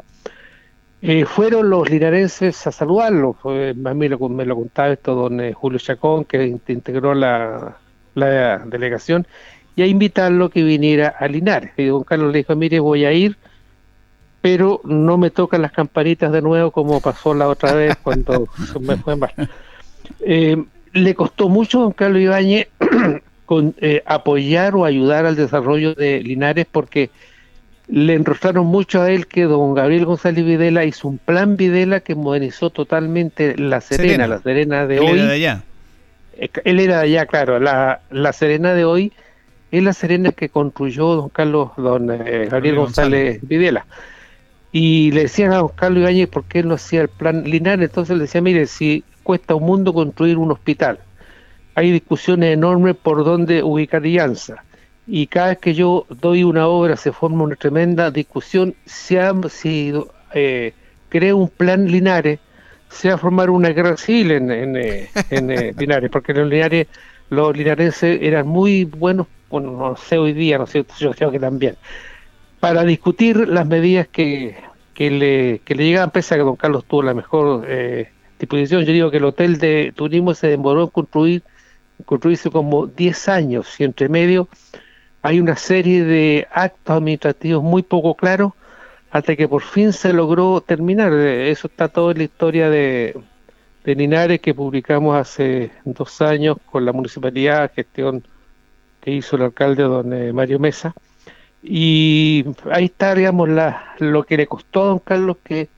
[1.02, 5.78] Eh, fueron los linarenses a saludarlo, a mí me lo contaba esto don eh, Julio
[5.78, 7.78] Chacón, que integró la,
[8.14, 9.26] la delegación,
[9.80, 11.70] y a invitarlo que viniera a Linares.
[11.78, 13.38] Y don Carlos le dijo, mire, voy a ir,
[14.42, 18.46] pero no me tocan las campanitas de nuevo como pasó la otra vez cuando
[18.82, 19.32] me fue mal.
[20.20, 20.62] Eh,
[20.92, 22.68] le costó mucho a don Carlos Ibáñez
[23.46, 27.08] con, eh, apoyar o ayudar al desarrollo de Linares porque
[27.88, 32.14] le enrostraron mucho a él que don Gabriel González Videla hizo un plan Videla que
[32.14, 35.18] modernizó totalmente La Serena, la Serena de Él hoy.
[35.20, 35.62] era de allá.
[36.64, 37.58] Él era de allá, claro.
[37.58, 39.12] La, la Serena de hoy
[39.70, 43.86] es la Serena que construyó don Carlos, don eh, Gabriel González Videla.
[44.72, 47.88] Y le decían a don Carlos Ibáñez por qué él no hacía el plan Linares.
[47.90, 50.98] Entonces le decía, mire, si cuesta un mundo construir un hospital,
[51.74, 54.64] hay discusiones enormes por dónde ubicar Llanza.
[55.06, 59.34] Y cada vez que yo doy una obra se forma una tremenda discusión si, ha-
[59.48, 59.92] si
[60.34, 60.72] eh,
[61.08, 62.38] creo un plan Linares,
[62.88, 66.48] se va a formar una guerra civil en, en, eh, en, eh, Linares, porque los
[66.48, 66.86] Linares,
[67.28, 71.40] los linarenses eran muy buenos, bueno, no sé hoy día, no sé, yo creo que
[71.40, 71.76] también,
[72.60, 74.56] para discutir las medidas que,
[74.94, 78.84] que, le, que le llegaban, pese a que don Carlos tuvo la mejor eh, disposición.
[78.84, 81.42] Yo digo que el hotel de turismo se demoró en construir,
[82.04, 84.48] construirse como 10 años, y entre medio
[85.22, 88.52] hay una serie de actos administrativos muy poco claros
[89.10, 91.12] hasta que por fin se logró terminar.
[91.12, 93.20] Eso está todo en la historia de,
[93.84, 98.22] de Linares que publicamos hace dos años con la municipalidad, gestión
[99.00, 100.94] que hizo el alcalde don eh, Mario Mesa.
[101.62, 105.68] Y ahí está, digamos, la, lo que le costó a don Carlos que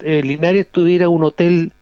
[0.00, 1.72] eh, Linares tuviera un hotel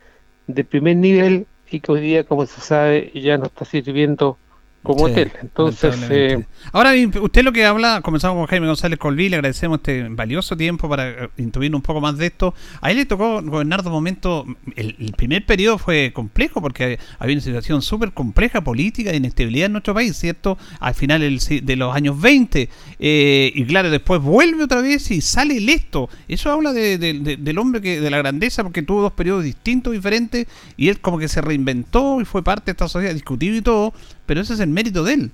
[0.47, 4.37] de primer nivel y que hoy día, como se sabe, ya no está sirviendo
[4.83, 5.33] como Sí, hotel.
[5.43, 10.09] Entonces, eh, Ahora, usted lo que habla, comenzamos con Jaime González Colví, le agradecemos este
[10.09, 12.55] valioso tiempo para eh, intuir un poco más de esto.
[12.81, 17.35] A él le tocó gobernar dos momentos, el, el primer periodo fue complejo porque había
[17.35, 20.57] una situación súper compleja política de inestabilidad en nuestro país, ¿cierto?
[20.81, 22.68] Al final el de los años 20,
[22.99, 26.09] eh, y claro, después vuelve otra vez y sale electo.
[26.28, 29.45] Eso habla de- de- de- del hombre que de la grandeza porque tuvo dos periodos
[29.45, 33.57] distintos, diferentes, y él como que se reinventó y fue parte de esta sociedad discutido
[33.57, 33.93] y todo,
[34.31, 35.31] pero ese es el mérito de él.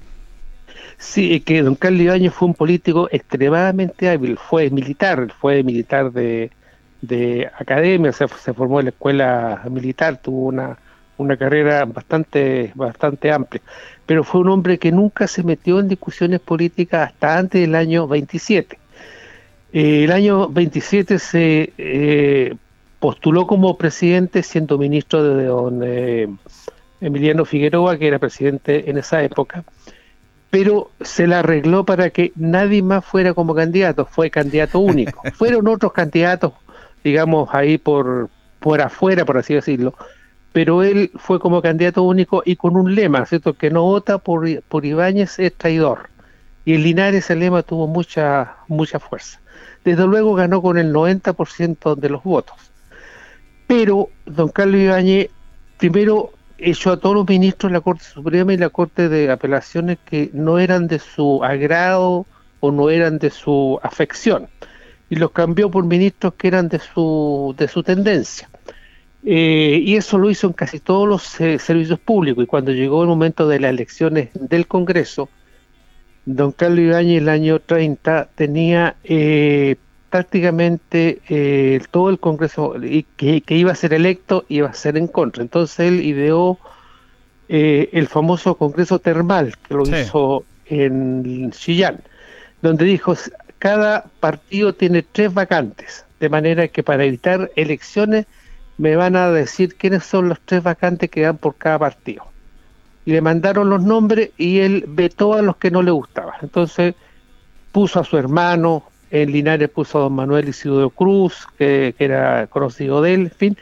[0.96, 6.10] Sí, es que don Carlos Ibáñez fue un político extremadamente hábil, fue militar, fue militar
[6.12, 6.50] de,
[7.02, 10.78] de academia, se, formó en la escuela militar, tuvo una,
[11.18, 13.60] una carrera bastante, bastante amplia,
[14.06, 18.08] pero fue un hombre que nunca se metió en discusiones políticas hasta antes del año
[18.08, 18.78] 27.
[19.74, 22.54] Eh, el año 27 se eh,
[22.98, 26.28] postuló como presidente siendo ministro de don eh,
[27.00, 29.64] Emiliano Figueroa, que era presidente en esa época
[30.50, 35.22] pero se la arregló para que nadie más fuera como candidato, fue candidato único.
[35.34, 36.52] Fueron otros candidatos,
[37.04, 38.30] digamos, ahí por,
[38.60, 39.94] por afuera, por así decirlo,
[40.52, 43.54] pero él fue como candidato único y con un lema, ¿cierto?
[43.54, 46.08] Que no vota por, por Ibáñez es traidor.
[46.64, 49.40] Y en Linares ese lema tuvo mucha, mucha fuerza.
[49.84, 52.56] Desde luego ganó con el 90% de los votos.
[53.66, 55.28] Pero don Carlos Ibáñez
[55.76, 59.98] primero echó a todos los ministros de la Corte Suprema y la Corte de Apelaciones
[60.04, 62.26] que no eran de su agrado
[62.60, 64.48] o no eran de su afección
[65.08, 68.48] y los cambió por ministros que eran de su de su tendencia.
[69.24, 73.02] Eh, y eso lo hizo en casi todos los eh, servicios públicos y cuando llegó
[73.02, 75.28] el momento de las elecciones del Congreso
[76.26, 79.76] don Carlos Ibáñez el año 30 tenía eh,
[80.10, 84.96] prácticamente eh, todo el Congreso y que, que iba a ser electo iba a ser
[84.96, 85.42] en contra.
[85.42, 86.58] Entonces él ideó
[87.48, 89.92] eh, el famoso Congreso Termal que lo Sí.
[89.92, 92.00] hizo en Chillán,
[92.62, 93.14] donde dijo
[93.58, 98.26] cada partido tiene tres vacantes, de manera que para evitar elecciones
[98.78, 102.24] me van a decir quiénes son los tres vacantes que dan por cada partido.
[103.04, 106.34] Y le mandaron los nombres y él vetó a los que no le gustaban.
[106.42, 106.94] Entonces
[107.72, 113.02] puso a su hermano, en Linares puso a don Manuel Isidro Cruz, que, era conocido
[113.02, 113.56] de él, en fin,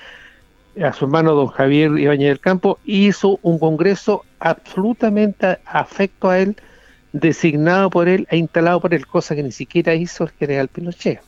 [0.82, 6.57] a su hermano don Javier Ibáñez del Campo, hizo un congreso absolutamente afecto a él,
[7.12, 11.20] designado por él e instalado por él, cosa que ni siquiera hizo el general Pinochet.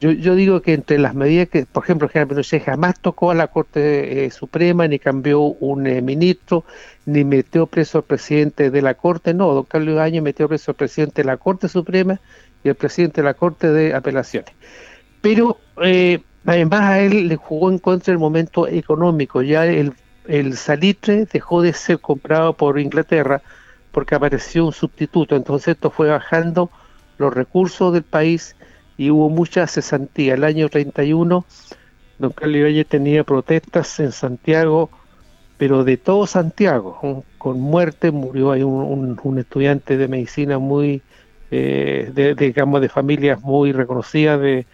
[0.00, 3.30] Yo, yo digo que entre las medidas que, por ejemplo, el general Pinochet jamás tocó
[3.30, 6.64] a la Corte eh, Suprema, ni cambió un eh, ministro,
[7.04, 10.76] ni metió preso al presidente de la Corte, no, don Carlos Ibañez metió preso al
[10.76, 12.18] presidente de la Corte Suprema
[12.62, 14.52] y al presidente de la Corte de Apelaciones.
[15.20, 19.92] Pero eh, además a él le jugó en contra el momento económico, ya el,
[20.26, 23.42] el salitre dejó de ser comprado por Inglaterra
[23.92, 26.70] porque apareció un sustituto, entonces esto fue bajando
[27.18, 28.56] los recursos del país
[28.96, 30.34] y hubo mucha cesantía.
[30.34, 31.44] El año 31,
[32.18, 34.90] don Carlos Valle tenía protestas en Santiago,
[35.56, 41.02] pero de todo Santiago, con muerte, murió ahí un, estudiante de medicina muy,
[41.50, 44.66] eh, de, de familias muy reconocidas de,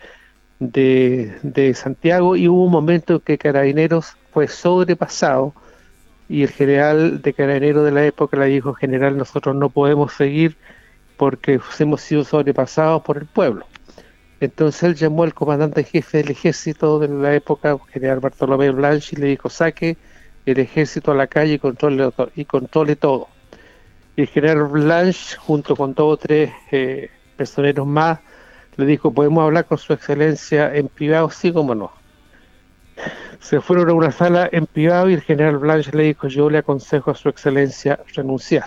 [0.58, 5.54] de, Santiago, y hubo un momento en que Carabineros fue sobrepasado,
[6.28, 10.56] y el general de Carabineros de la época le dijo, general, nosotros no podemos seguir
[11.16, 13.66] porque hemos sido sobrepasados por el pueblo.
[14.40, 19.20] Entonces él llamó al comandante jefe del ejército de la época, general Bartolomé Blanche, y
[19.20, 19.96] le dijo, saque
[20.44, 23.28] el ejército a la calle y controle, y controle todo.
[24.16, 28.18] Y el general Blanche, junto con dos o tres eh, personeros más,
[28.76, 31.30] le dijo, ¿podemos hablar con su excelencia en privado?
[31.30, 31.92] Sí, como no.
[33.40, 36.58] Se fueron a una sala en privado y el general Blanche le dijo, yo le
[36.58, 38.66] aconsejo a su excelencia renunciar.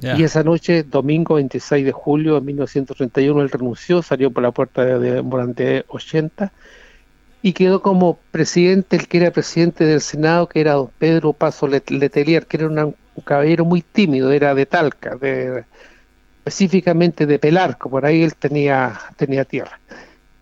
[0.00, 4.84] Y esa noche, domingo 26 de julio de 1931, él renunció, salió por la puerta
[4.84, 6.52] de, Morante 80
[7.42, 11.68] y quedó como presidente, el que era presidente del Senado, que era don Pedro Paso
[11.68, 15.64] Letelier, que era un caballero muy tímido, era de Talca, de,
[16.38, 19.78] específicamente de Pelarco, por ahí él tenía, tenía tierra.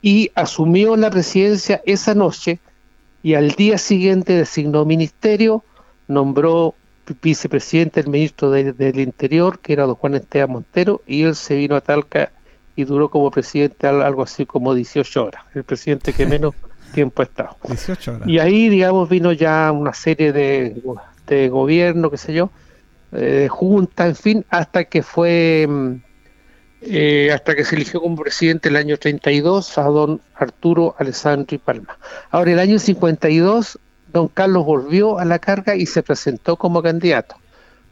[0.00, 2.60] Y asumió la presidencia esa noche
[3.22, 5.64] y al día siguiente designó ministerio,
[6.06, 6.74] nombró
[7.20, 11.76] vicepresidente, el ministro del Interior, que era don Juan Esteban Montero, y él se vino
[11.76, 12.30] a Talca
[12.76, 16.54] y duró como presidente algo así como 18 horas, el presidente que menos
[16.96, 17.56] tiempo estado.
[17.68, 18.28] 18 horas.
[18.28, 20.82] Y ahí, digamos, vino ya una serie de,
[21.26, 22.50] de gobierno, qué sé yo,
[23.12, 25.92] eh, de junta, en fin, hasta que fue, mm,
[26.80, 31.58] eh, hasta que se eligió como presidente el año 32 a don Arturo Alessandro y
[31.58, 31.98] Palma.
[32.30, 33.78] Ahora, el año 52
[34.10, 37.36] don Carlos volvió a la carga y se presentó como candidato,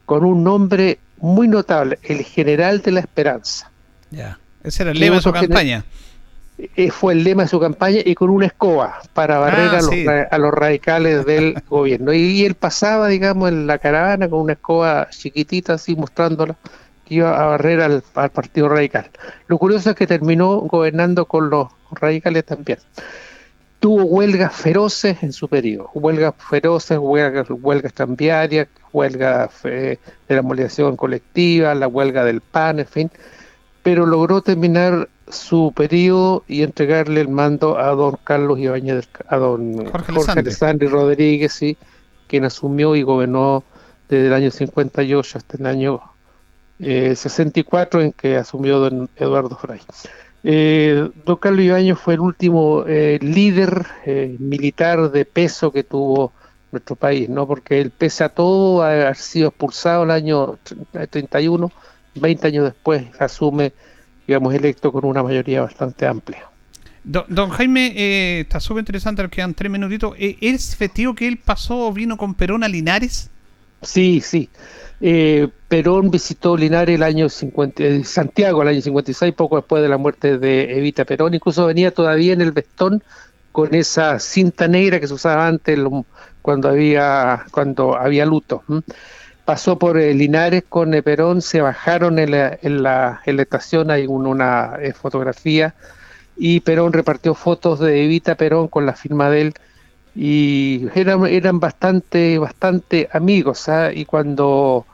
[0.06, 3.70] con un nombre muy notable, el General de la Esperanza.
[4.10, 5.84] Ya, ese era el lema de su campaña.
[6.90, 10.52] Fue el lema de su campaña y con una escoba para barrer ah, a, los,
[10.52, 12.12] radicales del gobierno.
[12.12, 16.56] Y, él pasaba, digamos, en la caravana con una escoba chiquitita, así mostrándola,
[17.04, 19.10] que iba a barrer al Partido Radical.
[19.48, 22.78] Lo curioso es que terminó gobernando con los radicales también
[23.84, 30.96] tuvo huelgas feroces en su periodo, huelgas feroces, huelgas, huelgas cambiarias, huelgas de la movilización
[30.96, 33.10] colectiva, la huelga del PAN, en fin,
[33.82, 39.86] pero logró terminar su periodo y entregarle el mando a don Carlos Ibáñez, a don
[39.86, 41.76] Jorge, Alessandri Rodríguez, ¿sí?
[42.26, 43.64] quien asumió y gobernó
[44.08, 46.00] desde el año 58 hasta el año
[46.78, 49.80] 64 eh, en que asumió don Eduardo Frey.
[50.46, 56.32] Eh, don Carlos Ibañez fue el último eh, líder eh, militar de peso que tuvo
[56.70, 57.46] nuestro país, ¿no?
[57.46, 60.58] Porque él, pese a todo, ha sido expulsado el año
[61.10, 61.72] 31,
[62.16, 63.72] 20 años después asume,
[64.26, 66.48] digamos, electo con una mayoría bastante amplia.
[67.04, 70.14] Don, Jaime, está súper interesante, nos quedan tres minutitos.
[70.18, 73.30] ¿Es efectivo que él pasó, vino con Perón a Linares?
[73.82, 74.48] Sí, sí.
[75.00, 79.88] Eh, Perón visitó Linares el año 50, eh, Santiago el año 56, poco después de
[79.90, 81.34] la muerte de Evita Perón.
[81.34, 83.02] Incluso venía todavía en el vestón
[83.52, 85.78] con esa cinta negra que se usaba antes
[86.40, 88.64] cuando había cuando había luto.
[89.44, 94.78] Pasó por eh, Linares con Perón, se bajaron en la, en la, estación, hay una
[94.94, 95.74] fotografía,
[96.36, 99.54] y Perón repartió fotos de Evita Perón con la firma de él
[100.14, 103.68] y eran, eran bastante, bastante amigos.
[103.68, 103.92] ¿ah?
[103.92, 104.86] Y cuando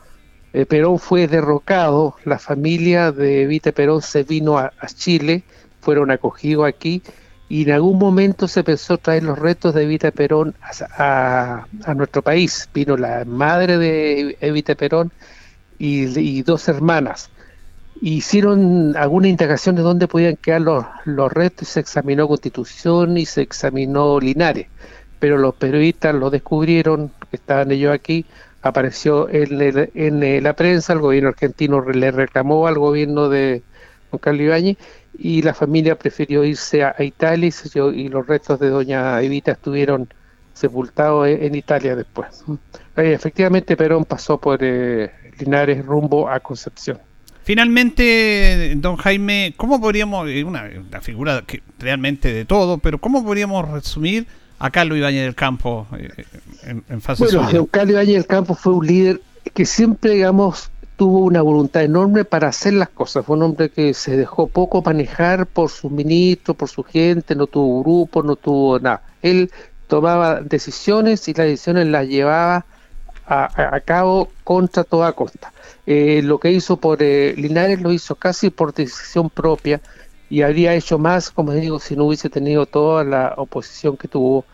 [0.52, 5.42] eh, Perón fue derrocado, la familia de Evita Perón se vino a, Chile,
[5.80, 7.02] fueron acogidos aquí
[7.50, 10.54] y en algún momento se pensó traer los restos de Evita Perón
[10.96, 12.70] a, nuestro país.
[12.72, 15.12] Vino la madre de Evita Perón
[15.78, 17.28] y, dos hermanas.
[18.00, 23.26] Hicieron alguna indagación de dónde podían quedar los, los restos y se examinó Constitución y
[23.26, 24.68] se examinó Linares
[25.20, 28.24] pero los periodistas lo descubrieron, estaban ellos aquí,
[28.62, 33.62] apareció en, la prensa, el gobierno argentino le reclamó al gobierno de
[34.10, 34.78] Don Carlos Ibáñez
[35.18, 37.50] y la familia prefirió irse a, Italia
[37.94, 40.08] y, los restos de doña Evita estuvieron
[40.54, 42.44] sepultados en, Italia después.
[42.96, 46.98] Eh, efectivamente Perón pasó por eh, Linares rumbo a Concepción.
[47.42, 53.68] Finalmente, don Jaime, ¿cómo podríamos, una, una figura que realmente de todo, pero cómo podríamos
[53.68, 54.26] resumir
[54.58, 56.24] a Carlos Ibáñez del Campo eh,
[56.64, 59.20] en, en, fase Bueno, Carlos Ibáñez del Campo fue un líder
[59.54, 60.69] que siempre, digamos,
[61.00, 63.24] tuvo una voluntad enorme para hacer las cosas.
[63.24, 67.46] Fue un hombre que se dejó poco manejar por sus ministros, por su gente, no
[67.46, 69.02] tuvo grupo, no tuvo nada.
[69.22, 69.50] Él
[69.86, 72.66] tomaba decisiones y las decisiones las llevaba
[73.26, 75.54] a, cabo contra toda costa.
[75.86, 79.80] Eh, lo que hizo por eh, Linares lo hizo casi por decisión propia
[80.28, 84.44] y habría hecho más, como digo, si no hubiese tenido toda la oposición que tuvo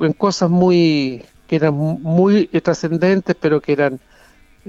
[0.00, 4.00] en cosas muy que eran muy trascendentes, pero que eran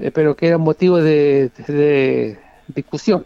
[0.00, 2.38] eh, pero que eran motivo de,
[2.68, 3.24] discusión.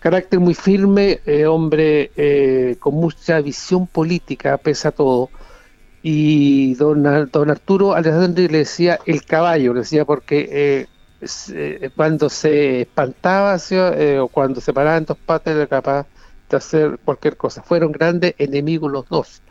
[0.00, 5.30] Carácter muy firme, hombre con mucha visión política, pese a todo
[6.08, 7.02] y don,
[7.32, 10.86] don Arturo Alessandri le decía el caballo, le decía porque eh,
[11.52, 16.06] eh, cuando se espantaba eh, o cuando se paraba en dos patas era capaz
[16.48, 17.60] de hacer cualquier cosa.
[17.60, 19.42] Fueron grandes enemigos los dos,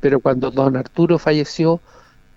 [0.00, 1.80] pero cuando don Arturo falleció,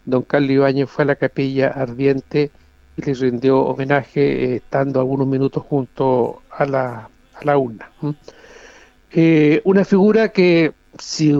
[0.05, 2.49] don Carlos Ibáñez fue a la capilla ardiente
[2.97, 7.91] y le rindió homenaje estando algunos minutos junto a la, a la urna.
[9.63, 11.31] una figura que si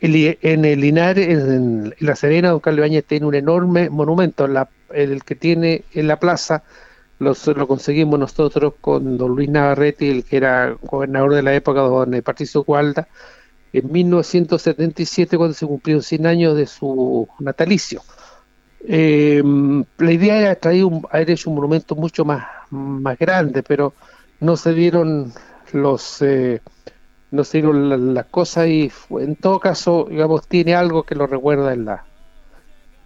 [0.00, 5.24] en el Linares, en, La Serena, don Carlos Ibáñez tiene un enorme monumento, la, el
[5.24, 6.62] que tiene en la plaza,
[7.18, 11.80] los, lo conseguimos nosotros con don Luis Navarrete, el que era gobernador de la época,
[11.80, 13.08] don Patricio Gualda,
[13.72, 18.02] en 1977, cuando se cumplieron 100 años de su natalicio.
[18.86, 23.94] Em, la idea era traer un, un monumento mucho más, más grande, pero
[24.40, 25.32] no se dieron
[25.72, 26.22] los...
[26.22, 26.60] Eh,
[27.34, 31.84] no sé las cosas y en todo caso, digamos, tiene algo que lo recuerda en
[31.84, 32.04] la,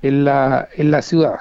[0.03, 1.41] en la, en la ciudad.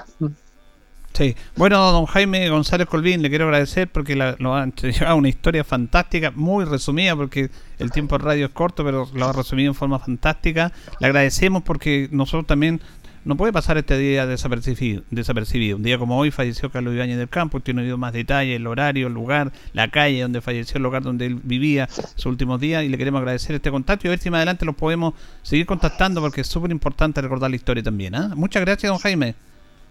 [1.11, 5.29] Sí, bueno, don Jaime González Colvín, le quiero agradecer porque la, nos han llevado una
[5.29, 9.71] historia fantástica, muy resumida, porque el tiempo de radio es corto, pero lo ha resumido
[9.71, 10.71] en forma fantástica.
[10.99, 12.79] Le agradecemos porque nosotros también
[13.27, 15.75] no puede pasar este día desapercibido, desapercibido.
[15.75, 19.07] Un día como hoy falleció Carlos Ibáñez del Campo, usted no más detalles, el horario,
[19.07, 22.87] el lugar, la calle donde falleció, el lugar donde él vivía sus últimos días y
[22.87, 25.13] le queremos agradecer este contacto y a ver si más adelante los podemos
[25.43, 28.15] seguir contactando porque es súper importante recordar la historia también.
[28.15, 28.31] ¿ah?
[28.33, 29.35] Muchas gracias, don Jaime.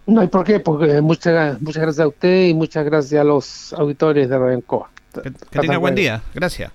[0.07, 3.75] No hay por qué, porque muchas, muchas gracias a usted y muchas gracias a los
[3.75, 4.89] auditores de Ravencoa.
[5.13, 6.73] Que, que tenga buen día, gracias.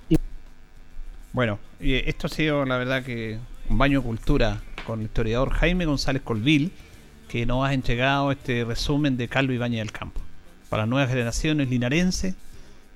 [1.34, 5.52] Bueno, y esto ha sido la verdad que un baño de cultura con el historiador
[5.52, 6.72] Jaime González Colville,
[7.28, 10.22] que nos ha entregado este resumen de Carlos Ibañez del Campo.
[10.70, 12.36] Para nuevas generaciones linarenses,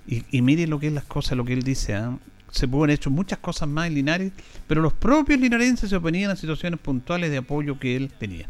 [0.08, 2.18] y, y miren lo que es las cosas, lo que él dice, ¿ah?
[2.56, 4.32] se pueden hecho muchas cosas más en Linares,
[4.66, 8.48] pero los propios linarenses se oponían a situaciones puntuales de apoyo que él tenía.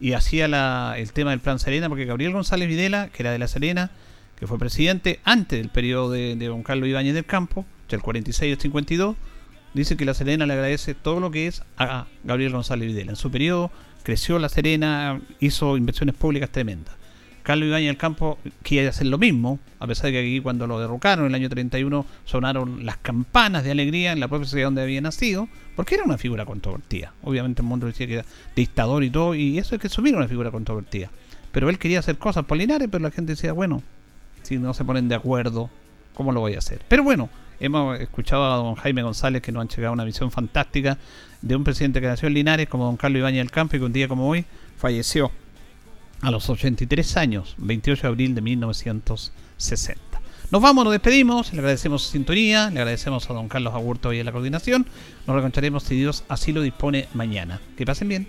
[0.00, 3.46] Y hacía el tema del Plan Serena, porque Gabriel González Videla, que era de La
[3.46, 3.92] Serena,
[4.36, 8.60] que fue presidente antes del periodo de, don Carlos Ibáñez del Campo, del 46 al
[8.60, 9.16] 52,
[9.74, 13.10] dice que La Serena le agradece todo lo que es a Gabriel González Videla.
[13.10, 13.70] En su periodo
[14.02, 16.94] creció La Serena, hizo inversiones públicas tremendas.
[17.42, 20.80] Carlos Ibáñez del Campo quiere hacer lo mismo, a pesar de que aquí cuando lo
[20.80, 24.80] derrocaron en el año 31 sonaron las campanas de alegría en la propia ciudad donde
[24.80, 25.46] había nacido,
[25.76, 27.12] porque era una figura controvertida.
[27.22, 28.24] Obviamente el mundo decía que era
[28.56, 31.10] dictador y todo, y eso es que asumir una figura controvertida.
[31.52, 33.82] Pero él quería hacer cosas polinares, pero la gente decía, bueno,
[34.42, 35.68] si no se ponen de acuerdo,
[36.14, 36.80] ¿cómo lo voy a hacer?
[36.88, 37.28] Pero bueno,
[37.60, 40.98] Hemos escuchado a don Jaime González que nos han llegado una visión fantástica
[41.42, 43.84] de un presidente que nació en Linares como don Carlos Ibáñez del Campo y que
[43.84, 44.44] un día como hoy
[44.76, 45.30] falleció
[46.20, 50.00] a los 83 años, 28 de abril de 1960.
[50.50, 54.20] Nos vamos, nos despedimos, le agradecemos su sintonía, le agradecemos a don Carlos Agurto y
[54.20, 54.86] a la coordinación.
[55.26, 57.60] Nos reencontraremos si Dios así lo dispone mañana.
[57.76, 58.28] Que pasen bien.